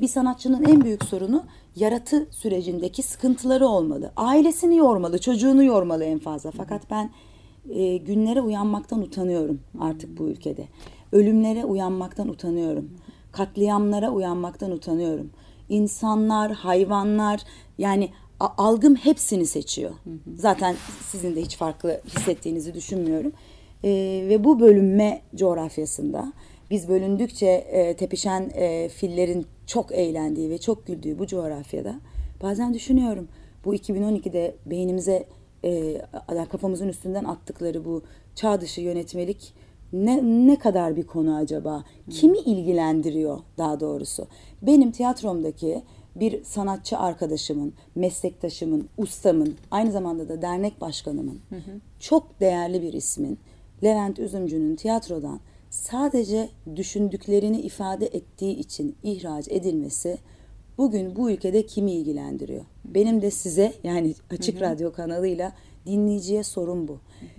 Bir 0.00 0.08
sanatçının 0.08 0.64
en 0.64 0.80
büyük 0.80 1.04
sorunu 1.04 1.44
yaratı 1.76 2.26
sürecindeki 2.30 3.02
sıkıntıları 3.02 3.66
olmalı. 3.66 4.12
Ailesini 4.16 4.76
yormalı, 4.76 5.18
çocuğunu 5.18 5.64
yormalı 5.64 6.04
en 6.04 6.18
fazla. 6.18 6.50
Fakat 6.50 6.90
ben 6.90 7.10
e, 7.70 7.96
günlere 7.96 8.40
uyanmaktan 8.40 9.02
utanıyorum 9.02 9.60
artık 9.80 10.18
bu 10.18 10.28
ülkede. 10.28 10.64
Ölümlere 11.12 11.64
uyanmaktan 11.64 12.28
utanıyorum. 12.28 12.90
Katliamlara 13.32 14.10
uyanmaktan 14.10 14.70
utanıyorum. 14.70 15.30
İnsanlar, 15.70 16.52
hayvanlar 16.52 17.40
yani 17.78 18.10
algım 18.40 18.94
hepsini 18.94 19.46
seçiyor. 19.46 19.90
Zaten 20.36 20.76
sizin 21.06 21.36
de 21.36 21.42
hiç 21.42 21.56
farklı 21.56 22.00
hissettiğinizi 22.06 22.74
düşünmüyorum. 22.74 23.32
E, 23.84 23.90
ve 24.28 24.44
bu 24.44 24.60
bölünme 24.60 25.22
coğrafyasında 25.34 26.32
biz 26.70 26.88
bölündükçe 26.88 27.46
e, 27.46 27.96
tepişen 27.96 28.50
e, 28.54 28.88
fillerin 28.88 29.46
çok 29.66 29.92
eğlendiği 29.92 30.50
ve 30.50 30.58
çok 30.58 30.86
güldüğü 30.86 31.18
bu 31.18 31.26
coğrafyada 31.26 32.00
bazen 32.42 32.74
düşünüyorum 32.74 33.28
bu 33.64 33.74
2012'de 33.74 34.54
beynimize 34.66 35.26
e, 35.64 36.02
kafamızın 36.52 36.88
üstünden 36.88 37.24
attıkları 37.24 37.84
bu 37.84 38.02
çağ 38.34 38.60
dışı 38.60 38.80
yönetmelik 38.80 39.54
ne, 39.92 40.46
ne 40.46 40.58
kadar 40.58 40.96
bir 40.96 41.06
konu 41.06 41.36
acaba? 41.36 41.84
Kimi 42.10 42.38
ilgilendiriyor 42.38 43.38
daha 43.58 43.80
doğrusu? 43.80 44.26
Benim 44.62 44.90
tiyatromdaki 44.90 45.82
bir 46.16 46.44
sanatçı 46.44 46.98
arkadaşımın, 46.98 47.72
meslektaşımın, 47.94 48.88
ustamın, 48.98 49.54
aynı 49.70 49.92
zamanda 49.92 50.28
da 50.28 50.42
dernek 50.42 50.80
başkanımın, 50.80 51.40
çok 52.00 52.40
değerli 52.40 52.82
bir 52.82 52.92
ismin, 52.92 53.38
Levent 53.84 54.18
Üzümcü'nün 54.18 54.76
tiyatrodan 54.76 55.40
sadece 55.70 56.48
düşündüklerini 56.76 57.60
ifade 57.60 58.06
ettiği 58.06 58.56
için 58.56 58.96
ihraç 59.02 59.48
edilmesi 59.48 60.18
bugün 60.78 61.16
bu 61.16 61.30
ülkede 61.30 61.66
kimi 61.66 61.92
ilgilendiriyor? 61.92 62.64
Benim 62.84 63.22
de 63.22 63.30
size 63.30 63.72
yani 63.84 64.14
açık 64.30 64.60
radyo 64.60 64.92
kanalıyla 64.92 65.52
dinleyiciye 65.86 66.42
sorum 66.42 66.88
bu. 66.88 66.98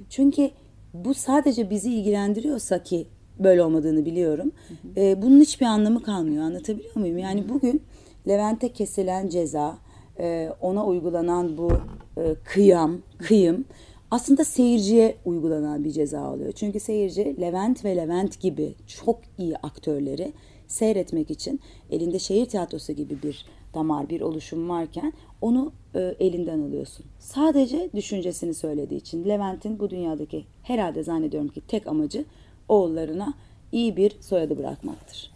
Çünkü 0.09 0.51
bu 0.93 1.13
sadece 1.13 1.69
bizi 1.69 1.93
ilgilendiriyorsa 1.93 2.83
ki 2.83 3.07
böyle 3.39 3.63
olmadığını 3.63 4.05
biliyorum. 4.05 4.51
e, 4.97 5.21
bunun 5.21 5.41
hiçbir 5.41 5.65
anlamı 5.65 6.03
kalmıyor. 6.03 6.43
Anlatabiliyor 6.43 6.95
muyum? 6.95 7.17
Yani 7.17 7.49
bugün 7.49 7.81
Levent'e 8.27 8.69
kesilen 8.69 9.29
ceza, 9.29 9.77
e, 10.19 10.49
ona 10.61 10.85
uygulanan 10.85 11.57
bu 11.57 11.71
e, 12.17 12.35
kıyam, 12.43 12.97
kıyım 13.17 13.65
aslında 14.11 14.45
seyirciye 14.45 15.15
uygulanan 15.25 15.83
bir 15.83 15.91
ceza 15.91 16.31
oluyor. 16.33 16.51
Çünkü 16.51 16.79
seyirci 16.79 17.41
Levent 17.41 17.85
ve 17.85 17.97
Levent 17.97 18.39
gibi 18.39 18.75
çok 18.87 19.19
iyi 19.37 19.57
aktörleri 19.57 20.33
seyretmek 20.67 21.31
için 21.31 21.59
elinde 21.91 22.19
şehir 22.19 22.45
tiyatrosu 22.45 22.93
gibi 22.93 23.23
bir 23.23 23.45
damar, 23.73 24.09
bir 24.09 24.21
oluşum 24.21 24.69
varken 24.69 25.13
onu 25.41 25.71
e, 25.95 26.15
elinden 26.19 26.59
alıyorsun. 26.59 27.05
Sadece 27.19 27.89
düşüncesini 27.95 28.53
söylediği 28.53 28.99
için 28.99 29.25
Levent'in 29.25 29.79
bu 29.79 29.89
dünyadaki 29.89 30.45
herhalde 30.63 31.03
zannediyorum 31.03 31.49
ki 31.49 31.61
tek 31.67 31.87
amacı 31.87 32.25
oğullarına 32.69 33.33
iyi 33.71 33.97
bir 33.97 34.11
soyadı 34.21 34.57
bırakmaktır. 34.57 35.31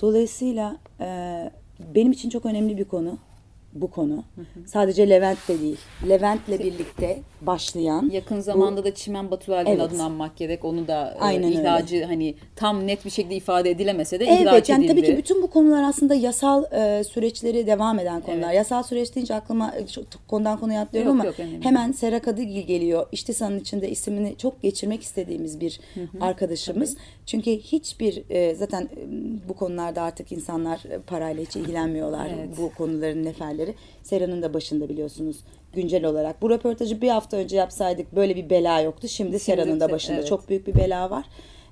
Dolayısıyla 0.00 0.76
e, 1.00 1.50
benim 1.94 2.12
için 2.12 2.30
çok 2.30 2.46
önemli 2.46 2.78
bir 2.78 2.84
konu 2.84 3.18
bu 3.74 3.90
konu. 3.90 4.24
Sadece 4.66 5.08
Levent 5.10 5.48
de 5.48 5.60
değil. 5.60 5.76
Levent'le 6.08 6.48
birlikte 6.48 7.18
başlayan 7.40 8.10
Yakın 8.12 8.38
bu- 8.38 8.42
zamanda 8.42 8.84
da 8.84 8.94
Çimen 8.94 9.30
Batulal'in 9.30 9.66
Evet. 9.70 9.80
adını 9.80 10.04
anmak 10.04 10.36
gerek. 10.36 10.64
Onu 10.64 10.88
da 10.88 11.14
e, 11.16 11.20
Aynen 11.20 11.44
öyle. 11.44 11.60
ihracı 11.60 12.04
hani 12.04 12.34
tam 12.56 12.86
net 12.86 13.04
bir 13.04 13.10
şekilde 13.10 13.34
ifade 13.36 13.70
edilemese 13.70 14.20
de 14.20 14.24
ihraç 14.24 14.52
Evet 14.54 14.68
yani 14.68 14.84
edildi. 14.84 15.00
tabii 15.00 15.06
ki 15.12 15.16
bütün 15.16 15.42
bu 15.42 15.50
konular 15.50 15.82
aslında 15.82 16.14
yasal 16.14 16.64
e, 16.72 17.04
süreçleri 17.04 17.66
devam 17.66 17.98
eden 17.98 18.20
konular. 18.20 18.46
Evet. 18.46 18.56
Yasal 18.56 18.82
süreç 18.82 19.14
deyince 19.14 19.34
aklıma 19.34 19.74
e, 19.76 19.86
şu- 19.86 20.04
konudan 20.28 20.60
konuya 20.60 20.82
atlıyorum 20.82 21.08
Yok, 21.10 21.14
ama 21.20 21.24
yok, 21.24 21.40
önemli. 21.40 21.64
hemen 21.64 21.92
Sera 21.92 22.22
Kadıgil 22.22 22.62
geliyor. 22.62 23.06
İştisanın 23.12 23.60
içinde 23.60 23.90
ismini 23.90 24.34
çok 24.38 24.62
geçirmek 24.62 25.02
istediğimiz 25.02 25.60
bir 25.60 25.80
arkadaşımız. 26.20 26.96
Çünkü 27.26 27.50
hiçbir 27.50 28.22
e, 28.30 28.54
zaten 28.54 28.82
e, 28.82 28.88
bu 29.48 29.54
konularda 29.54 30.02
artık 30.02 30.32
insanlar 30.32 30.80
e, 30.90 30.98
parayla 30.98 31.42
hiç 31.44 31.56
ilgilenmiyorlar. 31.56 32.26
Evet. 32.36 32.48
Bu 32.58 32.70
konuların 32.78 33.24
neferleri. 33.24 33.61
Sera'nın 34.02 34.42
da 34.42 34.54
başında 34.54 34.88
biliyorsunuz 34.88 35.36
güncel 35.72 36.04
olarak. 36.04 36.42
Bu 36.42 36.50
röportajı 36.50 37.00
bir 37.00 37.08
hafta 37.08 37.36
önce 37.36 37.56
yapsaydık 37.56 38.16
böyle 38.16 38.36
bir 38.36 38.50
bela 38.50 38.80
yoktu. 38.80 39.08
Şimdi, 39.08 39.38
Sera'nın 39.38 39.80
da 39.80 39.90
başında 39.90 40.16
evet. 40.16 40.26
çok 40.26 40.48
büyük 40.48 40.66
bir 40.66 40.74
bela 40.74 41.10
var. 41.10 41.24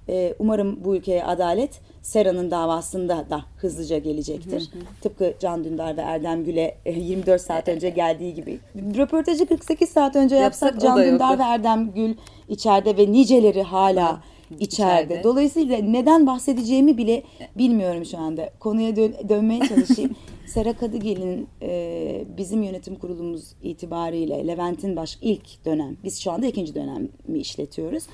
Ee, 0.08 0.34
umarım 0.38 0.84
bu 0.84 0.96
ülkeye 0.96 1.24
adalet 1.24 1.80
Sera'nın 2.02 2.50
davasında 2.50 3.26
da 3.30 3.44
hızlıca 3.56 3.98
gelecektir. 3.98 4.70
Tıpkı 5.00 5.34
Can 5.40 5.64
Dündar 5.64 5.96
ve 5.96 6.00
Erdem 6.00 6.44
Gül'e 6.44 6.74
e, 6.86 6.92
24 6.92 7.40
saat 7.40 7.68
önce 7.68 7.90
geldiği 7.90 8.34
gibi. 8.34 8.58
Röportajı 8.96 9.46
48 9.46 9.88
saat 9.88 10.16
önce 10.16 10.36
Yapsak 10.36 10.72
yapsak 10.72 10.88
Can 10.88 10.98
da 10.98 11.04
Dündar 11.04 11.38
ve 11.38 11.42
Erdem 11.42 11.92
Gül 11.94 12.14
içeride 12.48 12.96
ve 12.96 13.12
niceleri 13.12 13.62
hala 13.62 13.90
içeride. 13.90 14.39
İçeride. 14.58 15.22
Dolayısıyla 15.24 15.78
neden 15.78 16.26
bahsedeceğimi 16.26 16.98
bile 16.98 17.22
bilmiyorum 17.58 18.04
şu 18.04 18.18
anda. 18.18 18.50
Konuya 18.60 18.96
dön- 18.96 19.28
dönmeye 19.28 19.68
çalışayım. 19.68 20.10
Sera 20.46 20.72
Kadıgel'in 20.72 21.48
e, 21.62 22.24
bizim 22.38 22.62
yönetim 22.62 22.94
kurulumuz 22.94 23.52
itibariyle 23.62 24.46
Levent'in 24.46 24.96
baş 24.96 25.18
ilk 25.22 25.64
dönem, 25.64 25.96
biz 26.04 26.20
şu 26.20 26.32
anda 26.32 26.46
ikinci 26.46 26.74
dönemi 26.74 27.08
işletiyoruz. 27.34 28.04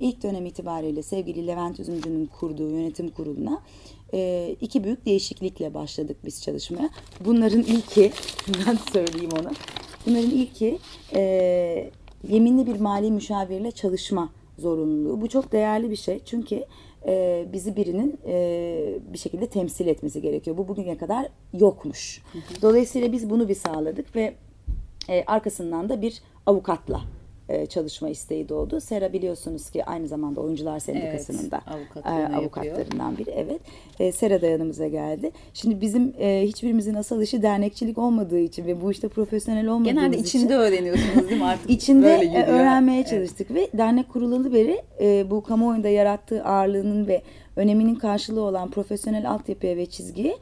İlk 0.00 0.22
dönem 0.22 0.46
itibariyle 0.46 1.02
sevgili 1.02 1.46
Levent 1.46 1.80
Üzümcü'nün 1.80 2.26
kurduğu 2.26 2.70
yönetim 2.70 3.08
kuruluna 3.08 3.62
e, 4.14 4.56
iki 4.60 4.84
büyük 4.84 5.06
değişiklikle 5.06 5.74
başladık 5.74 6.16
biz 6.24 6.42
çalışmaya. 6.42 6.90
Bunların 7.24 7.60
ilki, 7.62 8.12
ben 8.66 8.78
söyleyeyim 8.92 9.30
onu. 9.40 9.50
Bunların 10.06 10.30
ilki 10.30 10.78
e, 11.14 11.90
yeminli 12.28 12.66
bir 12.66 12.80
mali 12.80 13.10
müşavirle 13.10 13.70
çalışma 13.70 14.28
zorunluluğu. 14.58 15.20
Bu 15.20 15.28
çok 15.28 15.52
değerli 15.52 15.90
bir 15.90 15.96
şey. 15.96 16.20
Çünkü 16.24 16.64
e, 17.06 17.46
bizi 17.52 17.76
birinin 17.76 18.18
e, 18.26 18.98
bir 19.12 19.18
şekilde 19.18 19.46
temsil 19.46 19.86
etmesi 19.86 20.22
gerekiyor. 20.22 20.56
Bu 20.56 20.68
bugüne 20.68 20.98
kadar 20.98 21.26
yokmuş. 21.52 22.22
Dolayısıyla 22.62 23.12
biz 23.12 23.30
bunu 23.30 23.48
bir 23.48 23.54
sağladık 23.54 24.16
ve 24.16 24.34
e, 25.08 25.24
arkasından 25.24 25.88
da 25.88 26.02
bir 26.02 26.22
avukatla 26.46 27.00
e, 27.48 27.66
çalışma 27.66 28.08
isteği 28.08 28.48
doğdu. 28.48 28.80
Sera 28.80 29.12
biliyorsunuz 29.12 29.70
ki 29.70 29.84
aynı 29.84 30.08
zamanda 30.08 30.40
Oyuncular 30.40 30.78
Sendikası'nın 30.78 31.50
da 31.50 31.60
avukatlığını 31.66 32.18
e, 32.18 32.20
yapıyor. 32.22 32.42
avukatlarından 32.42 33.18
biri. 33.18 33.30
Evet. 33.30 33.60
E, 34.00 34.12
Sera 34.12 34.42
da 34.42 34.46
yanımıza 34.46 34.88
geldi. 34.88 35.30
Şimdi 35.54 35.80
bizim 35.80 36.14
e, 36.18 36.42
hiçbirimizin 36.46 36.94
asıl 36.94 37.22
işi 37.22 37.42
dernekçilik 37.42 37.98
olmadığı 37.98 38.38
için 38.38 38.66
ve 38.66 38.82
bu 38.82 38.92
işte 38.92 39.08
profesyonel 39.08 39.66
olmadığımız 39.66 39.94
Genelde 40.02 40.16
için 40.16 40.38
içinde 40.38 40.56
öğreniyorsunuz 40.56 41.28
değil 41.30 41.40
mi 41.40 41.46
artık? 41.46 41.70
İçinde 41.70 42.44
öğrenmeye 42.48 43.00
Evet. 43.00 43.10
çalıştık 43.10 43.54
ve 43.54 43.68
dernek 43.78 44.08
kurulalı 44.08 44.52
beri 44.52 44.82
e, 45.00 45.30
bu 45.30 45.42
kamuoyunda 45.42 45.88
yarattığı 45.88 46.44
ağırlığının 46.44 47.06
ve 47.06 47.22
öneminin 47.56 47.94
karşılığı 47.94 48.42
olan 48.42 48.70
profesyonel 48.70 49.30
altyapıya 49.30 49.76
ve 49.76 49.86
çizgiye 49.86 50.36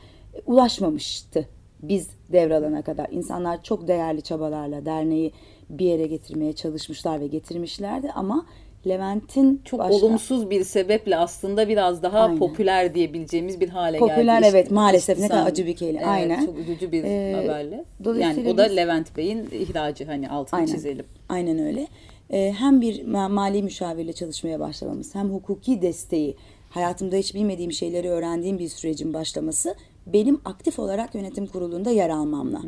ulaşmamıştı 0.46 1.48
biz 1.88 2.08
devralana 2.32 2.82
kadar. 2.82 3.06
İnsanlar 3.10 3.62
çok 3.62 3.88
değerli 3.88 4.22
çabalarla 4.22 4.84
derneği 4.86 5.32
bir 5.70 5.86
yere 5.86 6.06
getirmeye 6.06 6.52
çalışmışlar 6.52 7.20
ve 7.20 7.26
getirmişlerdi 7.26 8.10
ama 8.14 8.46
Levent'in 8.88 9.62
Çok 9.64 9.80
başla- 9.80 9.94
olumsuz 9.96 10.50
bir 10.50 10.64
sebeple 10.64 11.16
aslında 11.16 11.68
biraz 11.68 12.02
daha 12.02 12.20
Aynen. 12.20 12.38
popüler 12.38 12.94
diyebileceğimiz 12.94 13.60
bir 13.60 13.68
hale 13.68 13.98
geldi. 13.98 14.10
Popüler, 14.10 14.42
evet, 14.46 14.70
maalesef. 14.70 15.18
Ne 15.18 15.28
kadar 15.28 15.46
acı 15.46 15.66
bir 15.66 15.76
kelime. 15.76 15.98
Evet, 15.98 16.08
Aynen. 16.08 16.46
Çok 16.46 16.58
üzücü 16.58 16.92
bir 16.92 17.04
Ee, 17.04 17.32
haberle. 17.32 17.84
Yani 18.20 18.48
o 18.52 18.56
da 18.56 18.66
biz- 18.68 18.76
Levent 18.76 19.16
Bey'in 19.16 19.48
ihracı 19.52 20.04
hani 20.04 20.28
altını 20.30 20.60
Aynen. 20.60 20.72
çizelim. 20.74 21.04
Aynen 21.28 21.58
öyle. 21.58 21.86
Ee, 22.30 22.54
hem 22.58 22.80
bir 22.80 23.04
ma- 23.04 23.32
mali 23.32 23.62
müşavirle 23.62 24.12
çalışmaya 24.12 24.60
başlamamız 24.60 25.14
hem 25.14 25.28
hukuki 25.30 25.82
desteği 25.82 26.36
hayatımda 26.70 27.16
hiç 27.16 27.34
bilmediğim 27.34 27.72
şeyleri 27.72 28.08
öğrendiğim 28.10 28.58
bir 28.58 28.68
sürecin 28.68 29.14
başlaması 29.14 29.74
benim 30.06 30.40
aktif 30.44 30.78
olarak 30.78 31.14
yönetim 31.14 31.46
kurulunda 31.46 31.90
yer 31.90 32.10
almamla 32.10 32.62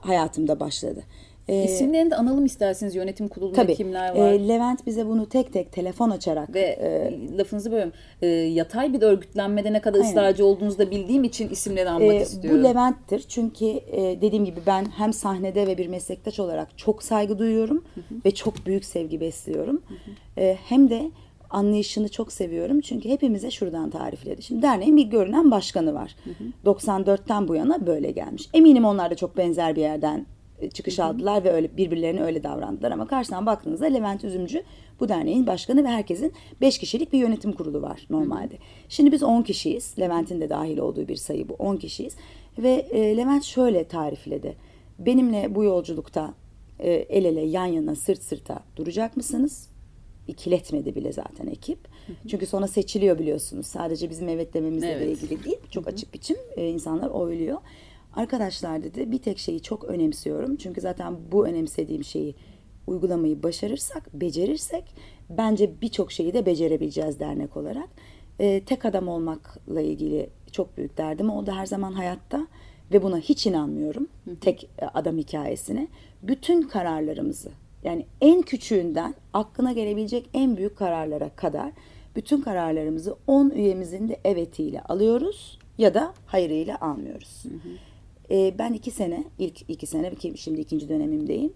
hayatımda 0.00 0.60
başladı. 0.60 1.02
Ee, 1.48 1.64
İsimlerini 1.64 2.10
de 2.10 2.16
analım 2.16 2.44
isterseniz 2.44 2.94
yönetim 2.94 3.28
kurulunda 3.28 3.56
tabii 3.56 3.74
kimler 3.74 4.16
var? 4.16 4.32
e, 4.32 4.48
Levent 4.48 4.86
bize 4.86 5.06
bunu 5.06 5.28
tek 5.28 5.52
tek 5.52 5.72
telefon 5.72 6.10
açarak 6.10 6.54
Ve 6.54 6.60
e, 6.60 7.12
lafınızı 7.38 7.70
bölüyorum. 7.70 7.92
Ee, 8.22 8.26
yatay 8.26 8.92
bir 8.92 9.02
örgütlenmede 9.02 9.72
ne 9.72 9.80
kadar 9.80 9.98
Aynen. 9.98 10.10
ısrarcı 10.10 10.46
olduğunuzu 10.46 10.78
da 10.78 10.90
bildiğim 10.90 11.24
için 11.24 11.48
isimleri 11.48 11.88
anmak 11.90 12.14
Ee, 12.14 12.20
istiyorum. 12.22 12.60
Bu 12.60 12.64
Levent'tir 12.64 13.24
çünkü 13.28 13.64
e, 13.66 14.18
dediğim 14.22 14.44
gibi 14.44 14.60
ben 14.66 14.84
hem 14.96 15.12
sahnede 15.12 15.66
ve 15.66 15.78
bir 15.78 15.86
meslektaş 15.86 16.40
olarak 16.40 16.78
çok 16.78 17.02
saygı 17.02 17.38
duyuyorum 17.38 17.84
ve 18.24 18.30
çok 18.30 18.66
büyük 18.66 18.84
sevgi 18.84 19.20
besliyorum. 19.20 19.82
E, 20.38 20.56
hem 20.64 20.90
de 20.90 21.10
anlayışını 21.54 22.08
çok 22.08 22.32
seviyorum 22.32 22.80
çünkü 22.80 23.08
hepimize 23.08 23.50
şuradan 23.50 23.90
tarifledi. 23.90 24.42
Şimdi 24.42 24.62
derneğin 24.62 24.96
bir 24.96 25.06
görünen 25.06 25.50
başkanı 25.50 25.94
var. 25.94 26.16
94'ten 26.64 27.48
bu 27.48 27.54
yana 27.54 27.86
böyle 27.86 28.10
gelmiş. 28.10 28.48
Eminim 28.54 28.84
onlar 28.84 29.10
da 29.10 29.14
çok 29.14 29.36
benzer 29.36 29.76
bir 29.76 29.80
yerden 29.80 30.26
e, 30.60 30.70
çıkış 30.70 30.98
aldılar 30.98 31.44
ve 31.44 31.52
öyle 31.52 31.76
birbirlerine 31.76 32.22
öyle 32.22 32.42
davrandılar 32.42 32.90
ama 32.90 33.06
karşıdan 33.06 33.46
baktığınızda 33.46 33.86
Levent 33.86 34.24
Üzümcü 34.24 34.62
bu 35.00 35.08
derneğin 35.08 35.46
başkanı 35.46 35.84
ve 35.84 35.88
herkesin 35.88 36.32
5 36.60 36.78
kişilik 36.78 37.12
bir 37.12 37.18
yönetim 37.18 37.52
kurulu 37.52 37.82
var 37.82 38.06
normalde. 38.10 38.54
Şimdi 38.88 39.12
biz 39.12 39.22
10 39.22 39.42
kişiyiz. 39.42 39.94
Levent'in 39.98 40.40
de 40.40 40.50
dahil 40.50 40.78
olduğu 40.78 41.08
bir 41.08 41.16
sayı 41.16 41.48
bu. 41.48 41.54
10 41.54 41.76
kişiyiz. 41.76 42.16
Ve 42.58 42.86
e, 42.90 43.16
Levent 43.16 43.44
şöyle 43.44 43.84
tarifledi. 43.84 44.56
Benimle 44.98 45.54
bu 45.54 45.64
yolculukta 45.64 46.34
e, 46.78 46.90
el 46.90 47.24
ele 47.24 47.40
yan 47.40 47.66
yana 47.66 47.94
sırt 47.94 48.22
sırta 48.22 48.60
duracak 48.76 49.16
mısınız? 49.16 49.71
İkiletmedi 50.28 50.94
bile 50.94 51.12
zaten 51.12 51.46
ekip. 51.46 51.78
Çünkü 52.28 52.46
sonra 52.46 52.66
seçiliyor 52.68 53.18
biliyorsunuz. 53.18 53.66
Sadece 53.66 54.10
bizim 54.10 54.28
evet 54.28 54.54
dememizle 54.54 54.86
de 54.88 54.92
Evet. 54.92 55.22
ilgili 55.22 55.44
değil. 55.44 55.58
Çok 55.70 55.88
açık 55.88 56.14
biçim 56.14 56.36
e, 56.56 56.68
insanlar 56.68 57.08
oyluyor. 57.10 57.58
Arkadaşlar 58.14 58.82
dedi 58.82 59.12
bir 59.12 59.18
tek 59.18 59.38
şeyi 59.38 59.62
çok 59.62 59.84
önemsiyorum. 59.84 60.56
Çünkü 60.56 60.80
zaten 60.80 61.16
bu 61.32 61.46
önemsediğim 61.46 62.04
şeyi 62.04 62.34
uygulamayı 62.86 63.42
başarırsak, 63.42 64.14
becerirsek 64.14 64.84
bence 65.30 65.80
birçok 65.82 66.12
şeyi 66.12 66.34
de 66.34 66.46
becerebileceğiz 66.46 67.20
dernek 67.20 67.56
olarak. 67.56 67.88
E, 68.38 68.64
tek 68.64 68.84
adam 68.84 69.08
olmakla 69.08 69.80
ilgili 69.80 70.30
çok 70.52 70.76
büyük 70.76 70.98
derdim 70.98 71.30
oldu 71.30 71.50
her 71.50 71.66
zaman 71.66 71.92
hayatta 71.92 72.46
ve 72.92 73.02
buna 73.02 73.18
hiç 73.18 73.46
inanmıyorum. 73.46 74.08
Tek 74.40 74.70
e, 74.78 74.84
adam 74.86 75.18
hikayesine. 75.18 75.88
Bütün 76.22 76.62
kararlarımızı 76.62 77.50
yani 77.84 78.06
en 78.20 78.42
küçüğünden 78.42 79.14
aklına 79.32 79.72
gelebilecek 79.72 80.28
en 80.34 80.56
büyük 80.56 80.76
kararlara 80.76 81.28
kadar 81.28 81.72
bütün 82.16 82.40
kararlarımızı 82.40 83.16
10 83.26 83.50
üyemizin 83.50 84.08
de 84.08 84.20
evetiyle 84.24 84.82
alıyoruz 84.82 85.58
ya 85.78 85.94
da 85.94 86.14
hayırıyla 86.26 86.80
almıyoruz. 86.80 87.42
Ee, 88.30 88.54
ben 88.58 88.72
iki 88.72 88.90
sene, 88.90 89.24
ilk 89.38 89.70
iki 89.70 89.86
sene, 89.86 90.12
şimdi 90.36 90.60
ikinci 90.60 90.88
dönemimdeyim. 90.88 91.52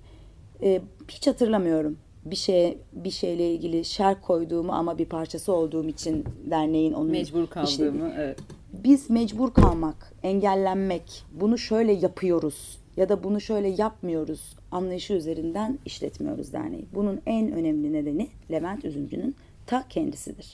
Ee, 0.63 0.81
hiç 1.09 1.27
hatırlamıyorum 1.27 1.99
bir 2.25 2.37
şeye 2.37 2.79
bir 2.93 3.11
şeyle 3.11 3.55
ilgili 3.55 3.85
şer 3.85 4.21
koyduğumu 4.21 4.73
ama 4.73 4.99
bir 4.99 5.05
parçası 5.05 5.53
olduğum 5.53 5.89
için 5.89 6.25
derneğin 6.51 6.93
onun 6.93 7.11
Mecbur 7.11 7.47
kaldığımı. 7.47 8.13
Evet. 8.19 8.39
biz 8.73 9.11
mecbur 9.11 9.55
kalmak, 9.55 10.13
engellenmek, 10.23 11.25
bunu 11.33 11.59
şöyle 11.59 11.93
yapıyoruz 11.93 12.79
ya 12.97 13.09
da 13.09 13.23
bunu 13.25 13.41
şöyle 13.41 13.69
yapmıyoruz 13.69 14.57
anlayışı 14.73 15.13
üzerinden 15.13 15.79
işletmiyoruz 15.85 16.53
derneği. 16.53 16.87
Bunun 16.95 17.21
en 17.27 17.53
önemli 17.53 17.93
nedeni 17.93 18.29
Levent 18.51 18.85
Üzümcü'nün 18.85 19.35
ta 19.67 19.85
kendisidir. 19.89 20.53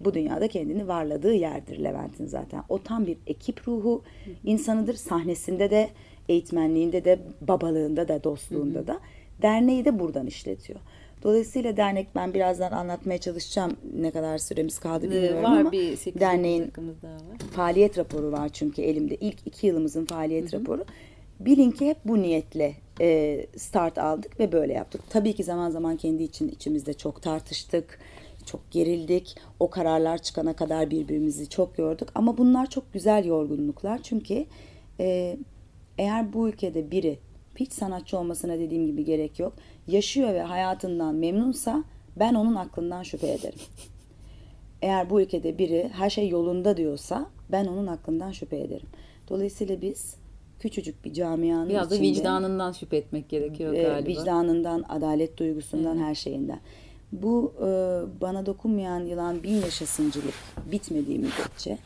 Bu 0.00 0.14
dünyada 0.14 0.48
kendini 0.48 0.88
varladığı 0.88 1.34
yerdir 1.34 1.84
Levent'in 1.84 2.26
zaten. 2.26 2.62
O 2.68 2.82
tam 2.82 3.06
bir 3.06 3.16
ekip 3.26 3.68
ruhu 3.68 4.02
insanıdır. 4.44 4.94
Sahnesinde 4.94 5.70
de, 5.70 5.88
eğitmenliğinde 6.28 7.04
de, 7.04 7.18
babalığında 7.40 8.08
da, 8.08 8.24
dostluğunda 8.24 8.86
da. 8.86 9.00
Derneği 9.42 9.84
de 9.84 9.98
buradan 9.98 10.26
işletiyor. 10.26 10.80
Dolayısıyla 11.22 11.76
dernek 11.76 12.06
ben 12.14 12.34
birazdan 12.34 12.72
anlatmaya 12.72 13.18
çalışacağım 13.18 13.76
ne 13.98 14.10
kadar 14.10 14.38
süremiz 14.38 14.78
kaldı 14.78 15.06
Ee, 15.06 15.10
bilmiyorum 15.10 15.42
var 15.44 15.60
ama 15.60 15.72
bir 15.72 15.96
8 15.96 16.20
derneğin 16.20 16.72
daha 17.02 17.12
var. 17.12 17.38
faaliyet 17.52 17.98
raporu 17.98 18.32
var 18.32 18.48
çünkü 18.48 18.82
elimde. 18.82 19.14
İlk 19.16 19.36
iki 19.46 19.66
yılımızın 19.66 20.04
faaliyet 20.04 20.54
raporu. 20.54 20.84
Bilin 21.40 21.70
ki 21.70 21.88
hep 21.88 21.96
bu 22.04 22.22
niyetle 22.22 22.74
e, 23.00 23.46
start 23.56 23.98
aldık 23.98 24.40
ve 24.40 24.52
böyle 24.52 24.72
yaptık. 24.72 25.00
Tabii 25.10 25.32
ki 25.32 25.44
zaman 25.44 25.70
zaman 25.70 25.96
kendi 25.96 26.22
için 26.22 26.48
içimizde 26.48 26.94
çok 26.94 27.22
tartıştık, 27.22 27.98
çok 28.46 28.70
gerildik. 28.70 29.36
O 29.60 29.70
kararlar 29.70 30.18
çıkana 30.18 30.56
kadar 30.56 30.90
birbirimizi 30.90 31.48
çok 31.48 31.78
yorduk. 31.78 32.08
Ama 32.14 32.38
bunlar 32.38 32.70
çok 32.70 32.92
güzel 32.92 33.24
yorgunluklar. 33.24 34.02
Çünkü 34.02 34.46
e, 35.00 35.36
eğer 35.98 36.32
bu 36.32 36.48
ülkede 36.48 36.90
biri 36.90 37.18
hiç 37.56 37.72
sanatçı 37.72 38.18
olmasına 38.18 38.58
dediğim 38.58 38.86
gibi 38.86 39.04
gerek 39.04 39.38
yok. 39.38 39.52
Yaşıyor 39.86 40.34
ve 40.34 40.42
hayatından 40.42 41.14
memnunsa 41.14 41.84
ben 42.16 42.34
onun 42.34 42.54
aklından 42.54 43.02
şüphe 43.02 43.32
ederim. 43.32 43.58
Eğer 44.82 45.10
bu 45.10 45.20
ülkede 45.20 45.58
biri 45.58 45.90
her 45.92 46.10
şey 46.10 46.28
yolunda 46.28 46.76
diyorsa 46.76 47.26
ben 47.52 47.64
onun 47.64 47.86
aklından 47.86 48.32
şüphe 48.32 48.60
ederim. 48.60 48.86
Dolayısıyla 49.28 49.82
biz 49.82 50.16
küçücük 50.58 51.04
bir 51.04 51.12
camianın 51.12 51.68
Biraz 51.68 51.90
da 51.90 51.94
içinde 51.94 52.08
vicdanından 52.08 52.72
şüphe 52.72 52.96
etmek 52.96 53.28
gerekiyor 53.28 53.74
e, 53.74 53.82
galiba. 53.82 54.08
vicdanından, 54.08 54.84
adalet 54.88 55.38
duygusundan, 55.38 55.98
her 55.98 56.14
şeyinden. 56.14 56.60
Bu 57.12 57.54
e, 57.58 57.66
bana 58.20 58.46
dokunmayan 58.46 59.00
yılan 59.00 59.42
bin 59.42 59.54
yaşasıncılık 59.54 60.34
bitmediği 60.72 61.18
müddetçe, 61.18 61.78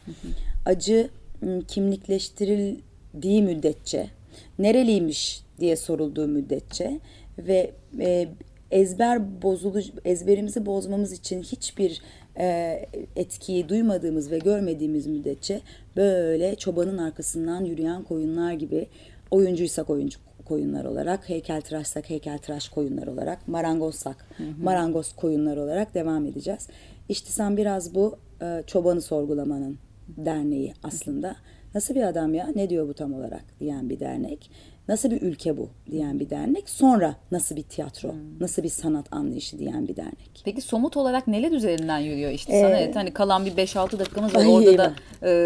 acı 0.67 1.11
m, 1.41 1.63
kimlikleştirildiği 1.69 3.43
müddetçe, 3.43 4.11
nereliymiş 4.59 5.43
diye 5.61 5.77
sorulduğu 5.77 6.29
müddetçe 6.29 7.01
ve 7.39 7.71
e, 7.99 8.29
ezber 8.71 9.43
bozulu 9.43 9.81
ezberimizi 10.05 10.67
bozmamız 10.67 11.13
için 11.13 11.43
hiçbir 11.43 12.03
e, 12.39 12.87
etkiyi 13.17 13.69
duymadığımız 13.69 14.31
ve 14.31 14.39
görmediğimiz 14.39 15.07
müddetçe 15.07 15.61
böyle 15.97 16.55
çobanın 16.57 16.99
arkasından 16.99 17.65
yürüyen 17.65 18.03
koyunlar 18.03 18.53
gibi 18.53 18.89
oyuncuysak 19.31 19.91
oyuncu 19.91 20.19
koyunlar 20.45 20.85
olarak, 20.85 21.29
heykeltıraşsak 21.29 22.11
heykeltıraş 22.11 22.69
koyunlar 22.69 23.07
olarak, 23.07 23.49
marangozsak 23.49 24.27
marangoz 24.63 25.13
koyunlar 25.13 25.57
olarak 25.57 25.95
devam 25.95 26.27
edeceğiz. 26.27 26.69
İştisam 27.09 27.57
biraz 27.57 27.95
bu 27.95 28.17
e, 28.43 28.63
çobanı 28.67 29.01
sorgulamanın 29.03 29.79
derneği 30.09 30.75
aslında. 30.83 31.37
Nasıl 31.75 31.95
bir 31.95 32.03
adam 32.03 32.35
ya? 32.35 32.49
Ne 32.55 32.71
diyor 32.71 32.89
bu 32.89 32.95
tam 32.95 33.15
olarak 33.15 33.45
diyen 33.61 33.91
bir 33.91 34.01
dernek. 34.01 34.51
Nasıl 34.91 35.11
bir 35.11 35.23
ülke 35.23 35.57
bu 35.57 35.69
diyen 35.91 36.21
bir 36.21 36.31
dernek. 36.31 36.71
Sonra 36.71 37.15
nasıl 37.31 37.57
bir 37.57 37.63
tiyatro, 37.63 38.15
nasıl 38.41 38.63
bir 38.63 38.69
sanat 38.69 39.13
anlayışı 39.13 39.59
diyen 39.59 39.89
bir 39.89 39.97
dernek. 39.97 40.43
Peki 40.45 40.61
somut 40.61 40.97
olarak 40.97 41.27
neler 41.27 41.53
üzerinden 41.53 41.99
yürüyor 41.99 42.31
işte 42.31 42.61
sana 42.61 42.77
Ee, 42.77 42.83
evet 42.83 42.97
hani 42.97 43.11
kalan 43.11 43.47
bir 43.47 43.53
5-6 43.53 43.99
dakikamız 43.99 44.35
var 44.35 44.45
orada 44.45 44.79
da 44.79 44.95
e, 45.23 45.45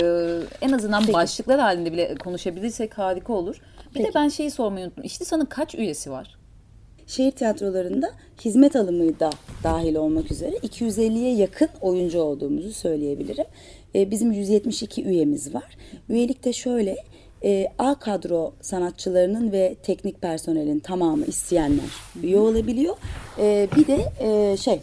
en 0.61 0.73
azından 0.73 1.13
başlıklar 1.13 1.61
halinde 1.61 1.93
bile 1.93 2.15
konuşabilirsek 2.15 2.99
harika 2.99 3.33
olur. 3.33 3.61
Bir 3.91 3.99
de 3.99 4.03
Peki. 4.03 4.15
ben 4.15 4.29
şeyi 4.29 4.51
sormayı 4.51 4.87
unuttum. 4.87 5.05
İşte 5.05 5.25
sana 5.25 5.49
kaç 5.49 5.75
üyesi 5.75 6.11
var? 6.11 6.37
Şehir 7.07 7.31
tiyatrolarında 7.31 8.11
hizmet 8.45 8.77
alımı 8.77 9.21
da 9.21 9.31
dahil 9.65 9.95
olmak 9.95 10.31
üzere 10.31 10.57
250'ye 10.57 11.35
yakın 11.35 11.69
oyuncu 11.81 12.21
olduğumuzu 12.21 12.73
söyleyebilirim. 12.73 13.47
Ee, 13.95 14.11
bizim 14.11 14.33
172 14.33 15.05
üyemiz 15.05 15.55
var. 15.55 15.77
Üyelik 16.09 16.45
de 16.45 16.53
şöyle 16.53 16.97
e, 17.45 17.69
A 17.79 17.95
kadro 17.99 18.53
sanatçılarının 18.61 19.53
ve 19.53 19.77
teknik 19.83 20.23
personelin 20.23 20.81
tamamı 20.81 21.25
isteyenler 21.25 21.85
üye 22.23 22.39
olabiliyor. 22.39 22.97
E, 23.39 23.69
bir 23.77 23.87
de 23.87 24.13
e, 24.21 24.57
şey 24.57 24.81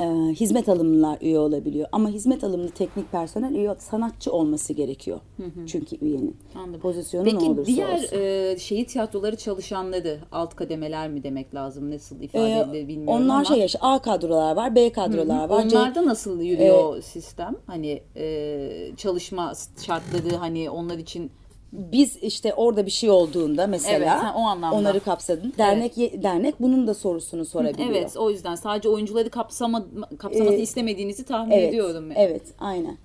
e, 0.00 0.04
hizmet 0.32 0.68
alımlılar 0.68 1.18
üye 1.20 1.38
olabiliyor. 1.38 1.88
Ama 1.92 2.08
hizmet 2.08 2.44
alımlı 2.44 2.70
teknik 2.70 3.12
personel 3.12 3.54
üye 3.54 3.74
sanatçı 3.78 4.32
olması 4.32 4.72
gerekiyor. 4.72 5.20
Çünkü 5.66 5.96
üyenin. 6.04 6.36
Anladım. 6.54 6.80
Pozisyonu 6.80 7.24
ne 7.26 7.30
Peki 7.30 7.44
olursa 7.44 7.66
diğer 7.66 7.94
olsun. 7.94 8.16
e, 8.20 8.56
şehir 8.58 8.86
tiyatroları 8.86 9.36
çalışanları 9.36 10.18
alt 10.32 10.56
kademeler 10.56 11.08
mi 11.08 11.22
demek 11.22 11.54
lazım? 11.54 11.90
Nasıl 11.90 12.20
ifade 12.20 12.52
Ee, 12.52 12.60
edilir 12.60 12.88
bilmiyorum 12.88 13.24
onlar 13.24 13.34
ama. 13.34 13.44
şey 13.44 13.58
yaşa- 13.58 13.78
A 13.82 13.98
kadrolar 14.02 14.56
var, 14.56 14.74
B 14.74 14.92
kadrolar 14.92 15.48
var. 15.48 15.68
C- 15.68 15.78
Onlarda 15.78 16.06
nasıl 16.06 16.40
yürüyor 16.40 17.02
sistem? 17.02 17.56
Hani 17.66 18.02
e, 18.16 18.68
çalışma 18.96 19.52
şartları 19.86 20.36
hani 20.36 20.70
onlar 20.70 20.98
için 20.98 21.30
biz 21.72 22.16
işte 22.16 22.54
orada 22.54 22.86
bir 22.86 22.90
şey 22.90 23.10
olduğunda 23.10 23.66
mesela 23.66 23.96
Evet, 23.96 24.08
ha, 24.08 24.34
o 24.36 24.40
anlamda. 24.40 24.76
onları 24.76 25.00
kapsadın. 25.00 25.52
Dernek 25.58 25.98
ye- 25.98 26.22
dernek 26.22 26.54
bunun 26.60 26.86
da 26.86 26.94
sorusunu 26.94 27.44
sorabiliyor. 27.44 27.88
evet 27.90 28.16
o 28.16 28.30
yüzden 28.30 28.54
sadece 28.54 28.88
oyuncuları 28.88 29.30
kapsama, 29.30 29.84
kapsaması 30.18 30.54
Ee, 30.54 30.58
istemediğinizi 30.58 31.24
tahmin 31.24 31.50
Evet, 31.52 31.68
ediyorum. 31.68 32.08
evet, 32.16 32.42
aynen. 32.58 32.96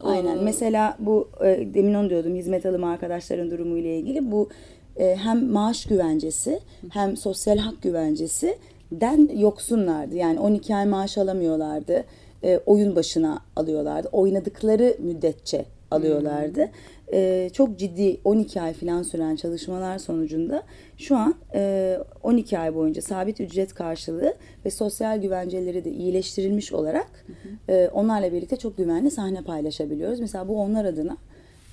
Aynen. 0.00 0.38
Mesela 0.44 0.96
bu 0.98 1.28
e, 1.44 1.74
demin 1.74 1.94
onu 1.94 2.10
diyordum 2.10 2.34
hizmet 2.34 2.66
alımı 2.66 2.88
arkadaşların 2.90 3.50
durumu 3.50 3.76
ile 3.78 3.98
ilgili 3.98 4.30
bu 4.32 4.48
e, 4.96 5.16
hem 5.16 5.50
maaş 5.52 5.84
güvencesi 5.84 6.60
hem 6.90 7.16
sosyal 7.16 7.58
hak 7.58 7.82
güvencesi 7.82 8.58
den 8.92 9.30
yoksunlardı. 9.38 10.14
Yani 10.16 10.40
12 10.40 10.76
ay 10.76 10.86
maaş 10.86 11.18
alamıyorlardı. 11.18 12.04
E, 12.44 12.60
oyun 12.66 12.96
başına 12.96 13.40
alıyorlardı. 13.56 14.08
Oynadıkları 14.12 14.96
müddetçe 14.98 15.64
alıyorlardı. 15.90 16.68
E, 17.12 17.50
çok 17.52 17.78
ciddi 17.78 18.20
12 18.24 18.60
ay 18.60 18.72
falan 18.72 19.02
süren 19.02 19.36
çalışmalar 19.36 19.98
sonucunda 19.98 20.62
şu 20.98 21.16
an 21.16 21.34
e, 21.54 21.98
12 22.22 22.58
ay 22.58 22.74
boyunca 22.74 23.02
sabit 23.02 23.40
ücret 23.40 23.74
karşılığı 23.74 24.34
ve 24.64 24.70
sosyal 24.70 25.20
güvenceleri 25.20 25.84
de 25.84 25.90
iyileştirilmiş 25.90 26.72
olarak 26.72 27.26
e, 27.68 27.88
onlarla 27.92 28.32
birlikte 28.32 28.56
çok 28.56 28.76
güvenli 28.76 29.10
sahne 29.10 29.42
paylaşabiliyoruz. 29.42 30.20
Mesela 30.20 30.48
bu 30.48 30.60
onlar 30.60 30.84
adına 30.84 31.16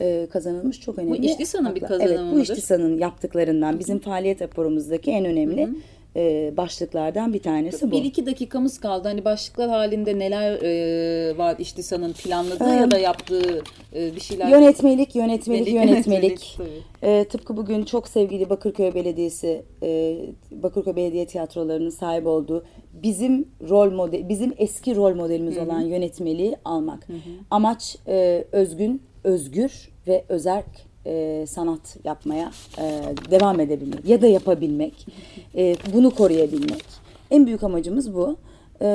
e, 0.02 0.28
kazanılmış 0.32 0.82
çok 0.82 1.00
önemli. 1.00 1.26
İştisa'nın 1.26 1.76
bir 1.76 1.82
kazanımı 1.82 2.04
Evet 2.04 2.20
bu? 2.34 2.40
İştisa'nın 2.40 2.98
yaptıklarından 2.98 3.80
bizim 3.80 4.00
faaliyet 4.00 4.42
raporumuzdaki 4.42 5.12
en 5.12 5.26
önemli 5.26 5.70
e, 6.16 6.54
başlıklardan 6.58 7.34
bir 7.34 7.42
tanesi 7.42 7.92
bu. 7.92 7.96
Bir 7.96 8.04
iki 8.04 8.26
dakikamız 8.26 8.80
kaldı. 8.80 9.08
Hani 9.08 9.26
başlıklar 9.26 9.70
halinde 9.70 10.20
neler 10.20 10.52
e, 10.52 11.38
var 11.38 11.56
İştisa'nın 11.60 12.14
planladığı 12.14 12.76
ya 12.76 12.92
da 12.92 12.98
yaptığı 12.98 13.64
e, 13.96 14.16
bir 14.16 14.22
şeyler. 14.22 14.48
Yönetmelik, 14.48 15.16
yönetmelik, 15.16 15.68
Yönetmelik, 15.68 16.14
yönetmelik. 16.14 16.58
Ee, 17.04 17.26
tıpkı 17.30 17.58
bugün 17.58 17.86
çok 17.86 18.08
sevgili 18.08 18.50
Bakırköy 18.50 18.94
Belediyesi, 18.94 19.64
e, 19.84 20.18
Bakırköy 20.52 20.96
Belediye 20.96 21.28
Tiyatroları'nın 21.28 21.90
sahip 21.90 22.28
olduğu 22.28 22.66
bizim 22.94 23.48
rol 23.70 23.92
model, 23.92 24.30
bizim 24.30 24.54
eski 24.58 24.96
rol 24.96 25.16
modelimiz 25.16 25.58
olan 25.58 25.82
yönetmeliği 25.82 26.56
almak. 26.66 27.08
Amaç 27.52 27.98
e, 28.08 28.46
özgün, 28.52 29.02
özgür 29.24 29.90
ve 30.08 30.26
özerk 30.30 30.93
e, 31.06 31.46
sanat 31.48 31.98
yapmaya 32.04 32.52
e, 32.78 33.02
devam 33.32 33.60
edebilmek 33.60 34.06
ya 34.06 34.22
da 34.22 34.28
yapabilmek, 34.28 35.08
e, 35.56 35.76
bunu 35.94 36.12
koruyabilmek. 36.12 36.84
En 37.32 37.46
büyük 37.46 37.64
amacımız 37.64 38.14
bu. 38.16 38.36
E, 38.82 38.86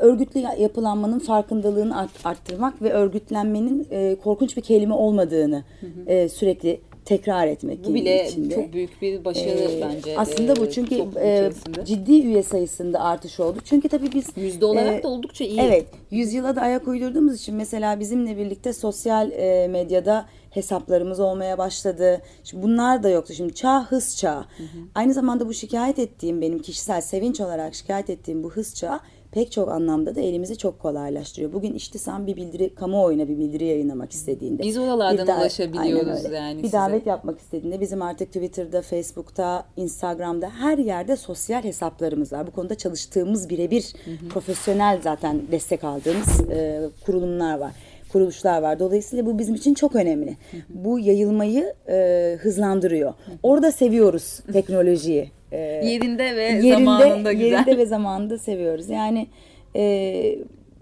örgütlü 0.00 0.40
yapılanmanın 0.58 1.18
farkındalığını 1.18 1.96
art- 1.98 2.26
arttırmak 2.26 2.82
ve 2.82 2.92
örgütlenmenin 2.92 3.86
e, 3.90 4.16
korkunç 4.24 4.56
bir 4.56 4.62
kelime 4.62 4.94
olmadığını 4.94 5.64
e, 6.06 6.28
sürekli 6.28 6.80
tekrar 7.04 7.46
etmek. 7.46 7.84
Bu 7.84 7.94
bile 7.94 8.28
içinde. 8.28 8.54
çok 8.54 8.72
büyük 8.72 9.02
bir 9.02 9.24
başarı 9.24 9.48
Ee, 9.48 9.80
bence. 9.80 10.18
Aslında 10.18 10.56
bu 10.56 10.70
çünkü 10.70 11.04
e, 11.20 11.50
ciddi 11.84 12.12
üye 12.12 12.42
sayısında 12.42 13.00
artış 13.00 13.40
oldu. 13.40 13.58
Çünkü 13.64 13.88
tabii 13.88 14.12
biz 14.14 14.26
Yüzde 14.36 14.64
olarak 14.64 15.00
e, 15.00 15.02
da 15.02 15.08
oldukça 15.08 15.44
iyi. 15.44 15.60
Evet, 15.60 15.86
yüzyıla 16.10 16.56
da 16.56 16.60
ayak 16.60 16.88
uydurduğumuz 16.88 17.40
için 17.40 17.54
mesela 17.54 18.00
bizimle 18.00 18.36
birlikte 18.36 18.72
sosyal 18.72 19.32
e, 19.32 19.68
medyada 19.68 20.26
hesaplarımız 20.50 21.20
olmaya 21.20 21.58
başladı. 21.58 22.22
Şimdi 22.44 22.62
bunlar 22.62 23.02
da 23.02 23.08
yoktu. 23.08 23.34
Şimdi 23.34 23.54
çağ 23.54 23.84
hız 23.84 24.16
çağı. 24.16 24.44
Aynı 24.94 25.14
zamanda 25.14 25.48
bu 25.48 25.54
şikayet 25.54 25.98
ettiğim 25.98 26.40
benim 26.40 26.58
kişisel 26.58 27.00
sevinç 27.00 27.40
olarak 27.40 27.74
şikayet 27.74 28.10
ettiğim 28.10 28.42
bu 28.42 28.50
hız 28.50 28.74
çağı 28.74 29.00
pek 29.34 29.52
çok 29.52 29.68
anlamda 29.68 30.14
da 30.14 30.20
elimizi 30.20 30.58
çok 30.58 30.78
kolaylaştırıyor. 30.78 31.52
Bugün 31.52 31.74
İştisam 31.74 32.26
bir 32.26 32.36
bildiri, 32.36 32.74
kamuoyuna 32.74 33.28
bir 33.28 33.38
bildiri 33.38 33.64
yayınlamak 33.64 34.12
istediğinde. 34.12 34.62
Biz 34.62 34.78
oralardan 34.78 35.38
ulaşabiliyoruz 35.40 36.24
yani 36.32 36.58
Bir 36.58 36.62
size. 36.62 36.76
davet 36.76 37.06
yapmak 37.06 37.40
istediğinde 37.40 37.80
bizim 37.80 38.02
artık 38.02 38.28
Twitter'da, 38.32 38.82
Facebook'ta, 38.82 39.66
Instagram'da 39.76 40.50
her 40.50 40.78
yerde 40.78 41.16
sosyal 41.16 41.64
hesaplarımız 41.64 42.32
var. 42.32 42.46
Bu 42.46 42.50
konuda 42.50 42.74
çalıştığımız 42.74 43.48
birebir 43.48 43.92
profesyonel 44.30 45.00
zaten 45.02 45.42
destek 45.50 45.84
aldığımız 45.84 46.40
e, 46.50 46.80
kurulumlar 47.06 47.58
var. 47.58 47.72
Kuruluşlar 48.18 48.62
var. 48.62 48.78
Dolayısıyla 48.78 49.26
bu 49.26 49.38
bizim 49.38 49.54
için 49.54 49.74
çok 49.74 49.96
önemli. 49.96 50.36
Bu 50.68 50.98
yayılmayı 50.98 51.74
e, 51.88 52.36
hızlandırıyor. 52.40 53.14
Orada 53.42 53.72
seviyoruz 53.72 54.40
teknolojiyi. 54.52 55.30
E, 55.52 55.58
Yerinde 55.60 56.36
ve 56.36 56.42
yerinde, 56.42 56.70
zamanında 56.74 57.32
güzel. 57.32 57.46
yerinde 57.50 57.78
ve 57.78 57.86
zamanında 57.86 58.38
seviyoruz. 58.38 58.88
Yani 58.90 59.26
e, 59.76 59.82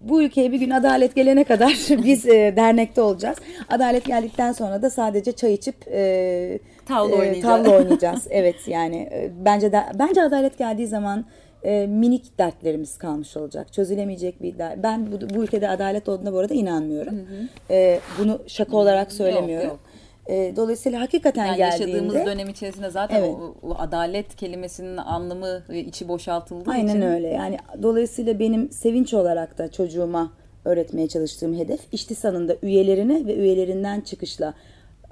bu 0.02 0.22
ülkeye 0.22 0.52
bir 0.52 0.60
gün 0.60 0.70
adalet 0.70 1.14
gelene 1.14 1.44
kadar 1.44 1.72
biz 2.04 2.26
e, 2.26 2.52
dernekte 2.56 3.00
olacağız. 3.02 3.36
Adalet 3.70 4.04
geldikten 4.04 4.52
sonra 4.52 4.82
da 4.82 4.90
sadece 4.90 5.32
çay 5.32 5.54
içip 5.54 5.74
e, 5.92 6.58
Tavla 6.86 7.14
oynayacağız. 7.16 7.42
tavla 7.42 7.70
oynayacağız. 7.78 8.26
evet 8.30 8.56
yani 8.66 8.96
e, 8.96 9.30
bence 9.44 9.72
de 9.72 9.80
bence 9.98 10.22
adalet 10.22 10.58
geldiği 10.58 10.86
zaman 10.86 11.24
e, 11.64 11.86
minik 11.86 12.38
dertlerimiz 12.38 12.98
kalmış 12.98 13.36
olacak. 13.36 13.72
Çözülemeyecek 13.72 14.42
bir 14.42 14.58
dert. 14.58 14.82
Ben 14.82 15.12
bu, 15.12 15.34
bu 15.34 15.42
ülkede 15.44 15.68
adalet 15.68 16.08
olduğuna 16.08 16.32
bu 16.32 16.38
arada 16.38 16.54
inanmıyorum. 16.54 17.26
E, 17.70 18.00
bunu 18.18 18.38
şaka 18.46 18.76
olarak 18.76 19.12
söylemiyorum. 19.12 19.68
yok. 19.68 19.80
E, 20.26 20.56
dolayısıyla 20.56 21.00
hakikaten 21.00 21.46
Yani 21.46 21.56
geldiğinde 21.56 21.90
yaşadığımız 21.90 22.26
dönem 22.26 22.48
içerisinde 22.48 22.90
zaten 22.90 23.20
Evet. 23.20 23.34
o, 23.34 23.54
o 23.62 23.74
adalet 23.78 24.36
kelimesinin 24.36 24.96
anlamı 24.96 25.62
içi 25.74 26.08
boşaltıldığı 26.08 26.70
Aynen 26.70 26.88
için 26.88 27.02
öyle. 27.02 27.28
Yani 27.28 27.56
dolayısıyla 27.82 28.38
benim 28.38 28.70
sevinç 28.70 29.14
olarak 29.14 29.58
da 29.58 29.70
çocuğuma 29.70 30.32
öğretmeye 30.64 31.08
çalıştığım 31.08 31.54
hedef 31.58 31.80
İştisa'nın 31.92 32.48
da 32.48 32.56
üyelerine 32.62 33.26
ve 33.26 33.36
üyelerinden 33.36 34.00
çıkışla 34.00 34.54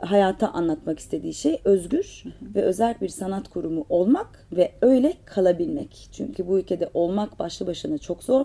hayata 0.01 0.49
anlatmak 0.49 0.99
istediği 0.99 1.35
şey 1.35 1.61
özgür 1.65 2.25
ve 2.55 2.63
özel 2.63 2.95
bir 3.01 3.09
sanat 3.09 3.49
kurumu 3.49 3.87
olmak 3.89 4.47
ve 4.53 4.73
öyle 4.83 5.13
kalabilmek. 5.25 6.09
Çünkü 6.13 6.49
bu 6.49 6.59
ülkede 6.59 6.91
olmak 6.95 7.39
başlı 7.39 7.67
başına 7.67 7.99
çok 7.99 8.23
zor. 8.23 8.45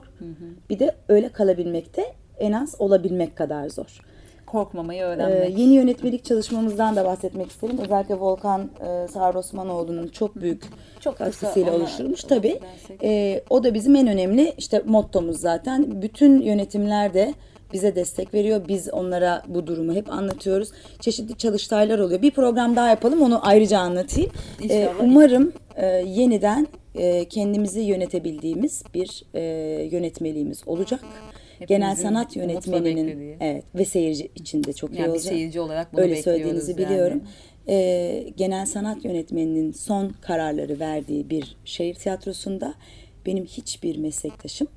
Bir 0.70 0.80
de 0.80 0.96
öyle 1.10 1.30
kalabilmek 1.30 1.98
de 1.98 2.06
en 2.40 2.52
az 2.52 2.76
olabilmek 2.80 3.36
kadar 3.36 3.70
zor. 3.70 4.02
korkmamayı 4.46 5.02
Ee, 5.02 5.06
öğrenmek. 5.06 5.60
yeni 5.60 5.74
yönetmelik 5.74 6.26
çalışmamızdan 6.26 6.96
da 6.96 7.06
bahsetmek 7.06 7.52
isterim. 7.52 7.78
Özellikle 7.84 8.16
Volkan 8.16 8.70
e, 8.88 9.08
Sağır 9.08 9.36
Osmanoğlu'nun 9.36 10.08
çok 10.08 10.36
büyük 10.36 10.64
Çok 11.00 11.18
katkısıyla 11.18 11.72
ona 11.72 11.78
oluşturulmuş. 11.78 12.24
Tabii 12.24 12.60
e, 13.04 13.44
o 13.50 13.64
da 13.64 13.74
bizim 13.74 13.96
en 13.96 14.08
önemli 14.08 14.54
işte 14.58 14.82
mottomuz 14.86 15.40
zaten. 15.40 16.02
Bütün 16.02 16.42
yönetimler 16.42 17.14
de 17.14 17.34
bize 17.74 17.96
destek 17.96 18.34
veriyor. 18.34 18.62
Biz 18.68 18.94
onlara 18.94 19.44
bu 19.48 19.68
durumu 19.68 19.94
hep 19.94 20.10
anlatıyoruz. 20.14 20.70
Çeşitli 21.00 21.38
çalıştaylar 21.38 22.00
oluyor. 22.00 22.22
Bir 22.22 22.32
program 22.32 22.76
daha 22.76 22.90
yapalım 22.90 23.22
onu 23.22 23.48
ayrıca 23.48 23.80
anlatayım. 23.80 24.32
İnşallah. 24.62 24.82
E, 24.82 24.90
umarım 25.04 25.54
e, 25.76 25.86
yeniden 25.88 26.68
e, 26.96 27.26
kendimizi 27.26 27.80
yönetebildiğimiz 27.82 28.84
bir 28.94 29.24
e, 29.34 29.42
yönetmeliğimiz 29.92 30.64
olacak. 30.66 31.00
Genel 31.68 31.90
Hepimizin 31.90 32.04
sanat 32.04 32.36
umutla 32.38 32.42
yönetmeninin 32.42 33.38
evet 33.40 33.64
ve 33.76 33.86
seyirci 33.86 34.30
için 34.36 34.64
de 34.64 34.74
çok 34.74 34.92
iyi 34.92 34.98
Yani 34.98 35.06
bir 35.06 35.12
olacak. 35.12 35.34
seyirci 35.34 35.60
olarak 35.60 35.94
bunu 35.94 36.02
Öyle 36.02 36.22
söylediğinizi 36.22 36.72
yani. 36.72 36.78
biliyorum. 36.86 37.24
Ee, 37.70 38.26
genel 38.38 38.66
sanat 38.66 39.06
yönetmeninin 39.06 39.72
son 39.72 40.10
kararları 40.22 40.80
verdiği 40.80 41.30
bir 41.30 41.58
şehir 41.66 41.94
tiyatrosunda 41.96 42.74
benim 43.26 43.46
hiçbir 43.46 43.98
meslektaşım 43.98 44.68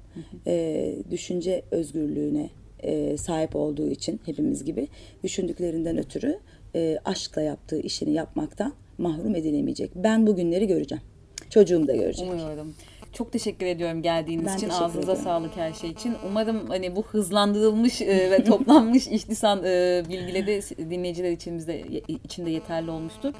e, 0.47 0.95
düşünce 1.11 1.63
özgürlüğüne 1.71 2.51
e, 2.83 3.17
sahip 3.17 3.57
olduğu 3.57 3.91
için 3.91 4.21
hepimiz 4.27 4.65
gibi 4.65 4.89
düşündüklerinden 5.25 5.99
ötürü 5.99 6.39
e, 6.75 6.99
aşkla 7.05 7.43
yaptığı 7.43 7.81
işini 7.81 8.13
yapmaktan 8.13 8.73
mahrum 8.99 9.35
edilemeyecek. 9.35 9.91
Ben 9.95 10.27
bu 10.27 10.37
günleri 10.37 10.67
göreceğim. 10.67 11.03
Çocuğum 11.51 11.89
da 11.89 11.97
görecek. 11.97 12.33
Umuyorum. 12.33 12.75
Çok 13.13 13.33
teşekkür 13.33 13.67
ediyorum 13.67 14.03
geldiğiniz 14.03 14.47
Ben 14.47 14.57
için. 14.57 14.69
Ağzınıza 14.69 14.99
ediyorum. 15.01 15.23
sağlık 15.23 15.57
her 15.57 15.73
şey 15.73 15.91
için. 15.91 16.15
Umarım 16.27 16.67
hani 16.67 16.97
bu 16.97 17.03
hızlandırılmış 17.03 18.03
e, 18.03 18.31
ve 18.31 18.45
toplanmış 18.45 19.09
işlisan 19.09 19.65
e, 19.65 20.03
bilgileri 20.09 20.63
dinleyiciler 20.91 21.31
içimizde 21.31 21.83
içinde 22.09 22.51
yeterli 22.51 22.91
olmuştur. 22.91 23.35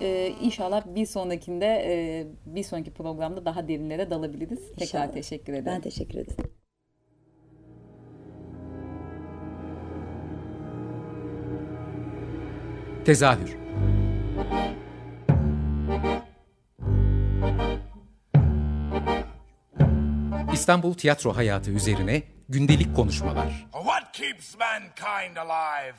E, 0.00 0.32
inşallah 0.42 0.84
bir 0.94 1.06
sonrakinde 1.06 1.66
e, 1.66 2.26
bir 2.46 2.62
sonraki 2.62 2.90
programda 2.90 3.44
daha 3.44 3.68
derinlere 3.68 4.10
dalabiliriz. 4.10 4.58
Tekrar 4.68 4.82
İnşallah. 4.82 5.12
teşekkür 5.12 5.52
ederim. 5.52 5.66
Ben 5.66 5.80
teşekkür 5.80 6.18
ederim. 6.18 6.63
Tezahür 13.04 13.56
İstanbul 20.52 20.94
tiyatro 20.94 21.36
hayatı 21.36 21.70
üzerine 21.70 22.22
gündelik 22.48 22.96
konuşmalar. 22.96 23.66
What 23.72 24.12
keeps 24.12 24.54
mankind 24.58 25.36
alive? 25.36 25.96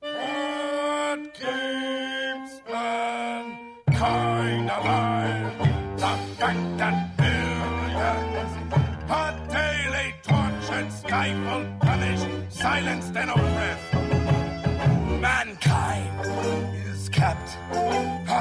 What 0.00 1.34
keeps 1.34 2.52
mankind 2.72 4.68
alive? 4.68 5.50
The 5.98 6.56
that 6.78 7.18
billions 7.18 8.52
are 9.10 9.34
daily 9.52 10.14
tortured, 10.22 10.92
stifled, 10.92 11.66
punished, 11.80 12.52
silenced 12.52 13.16
and 13.16 13.30
oppressed. 13.30 13.89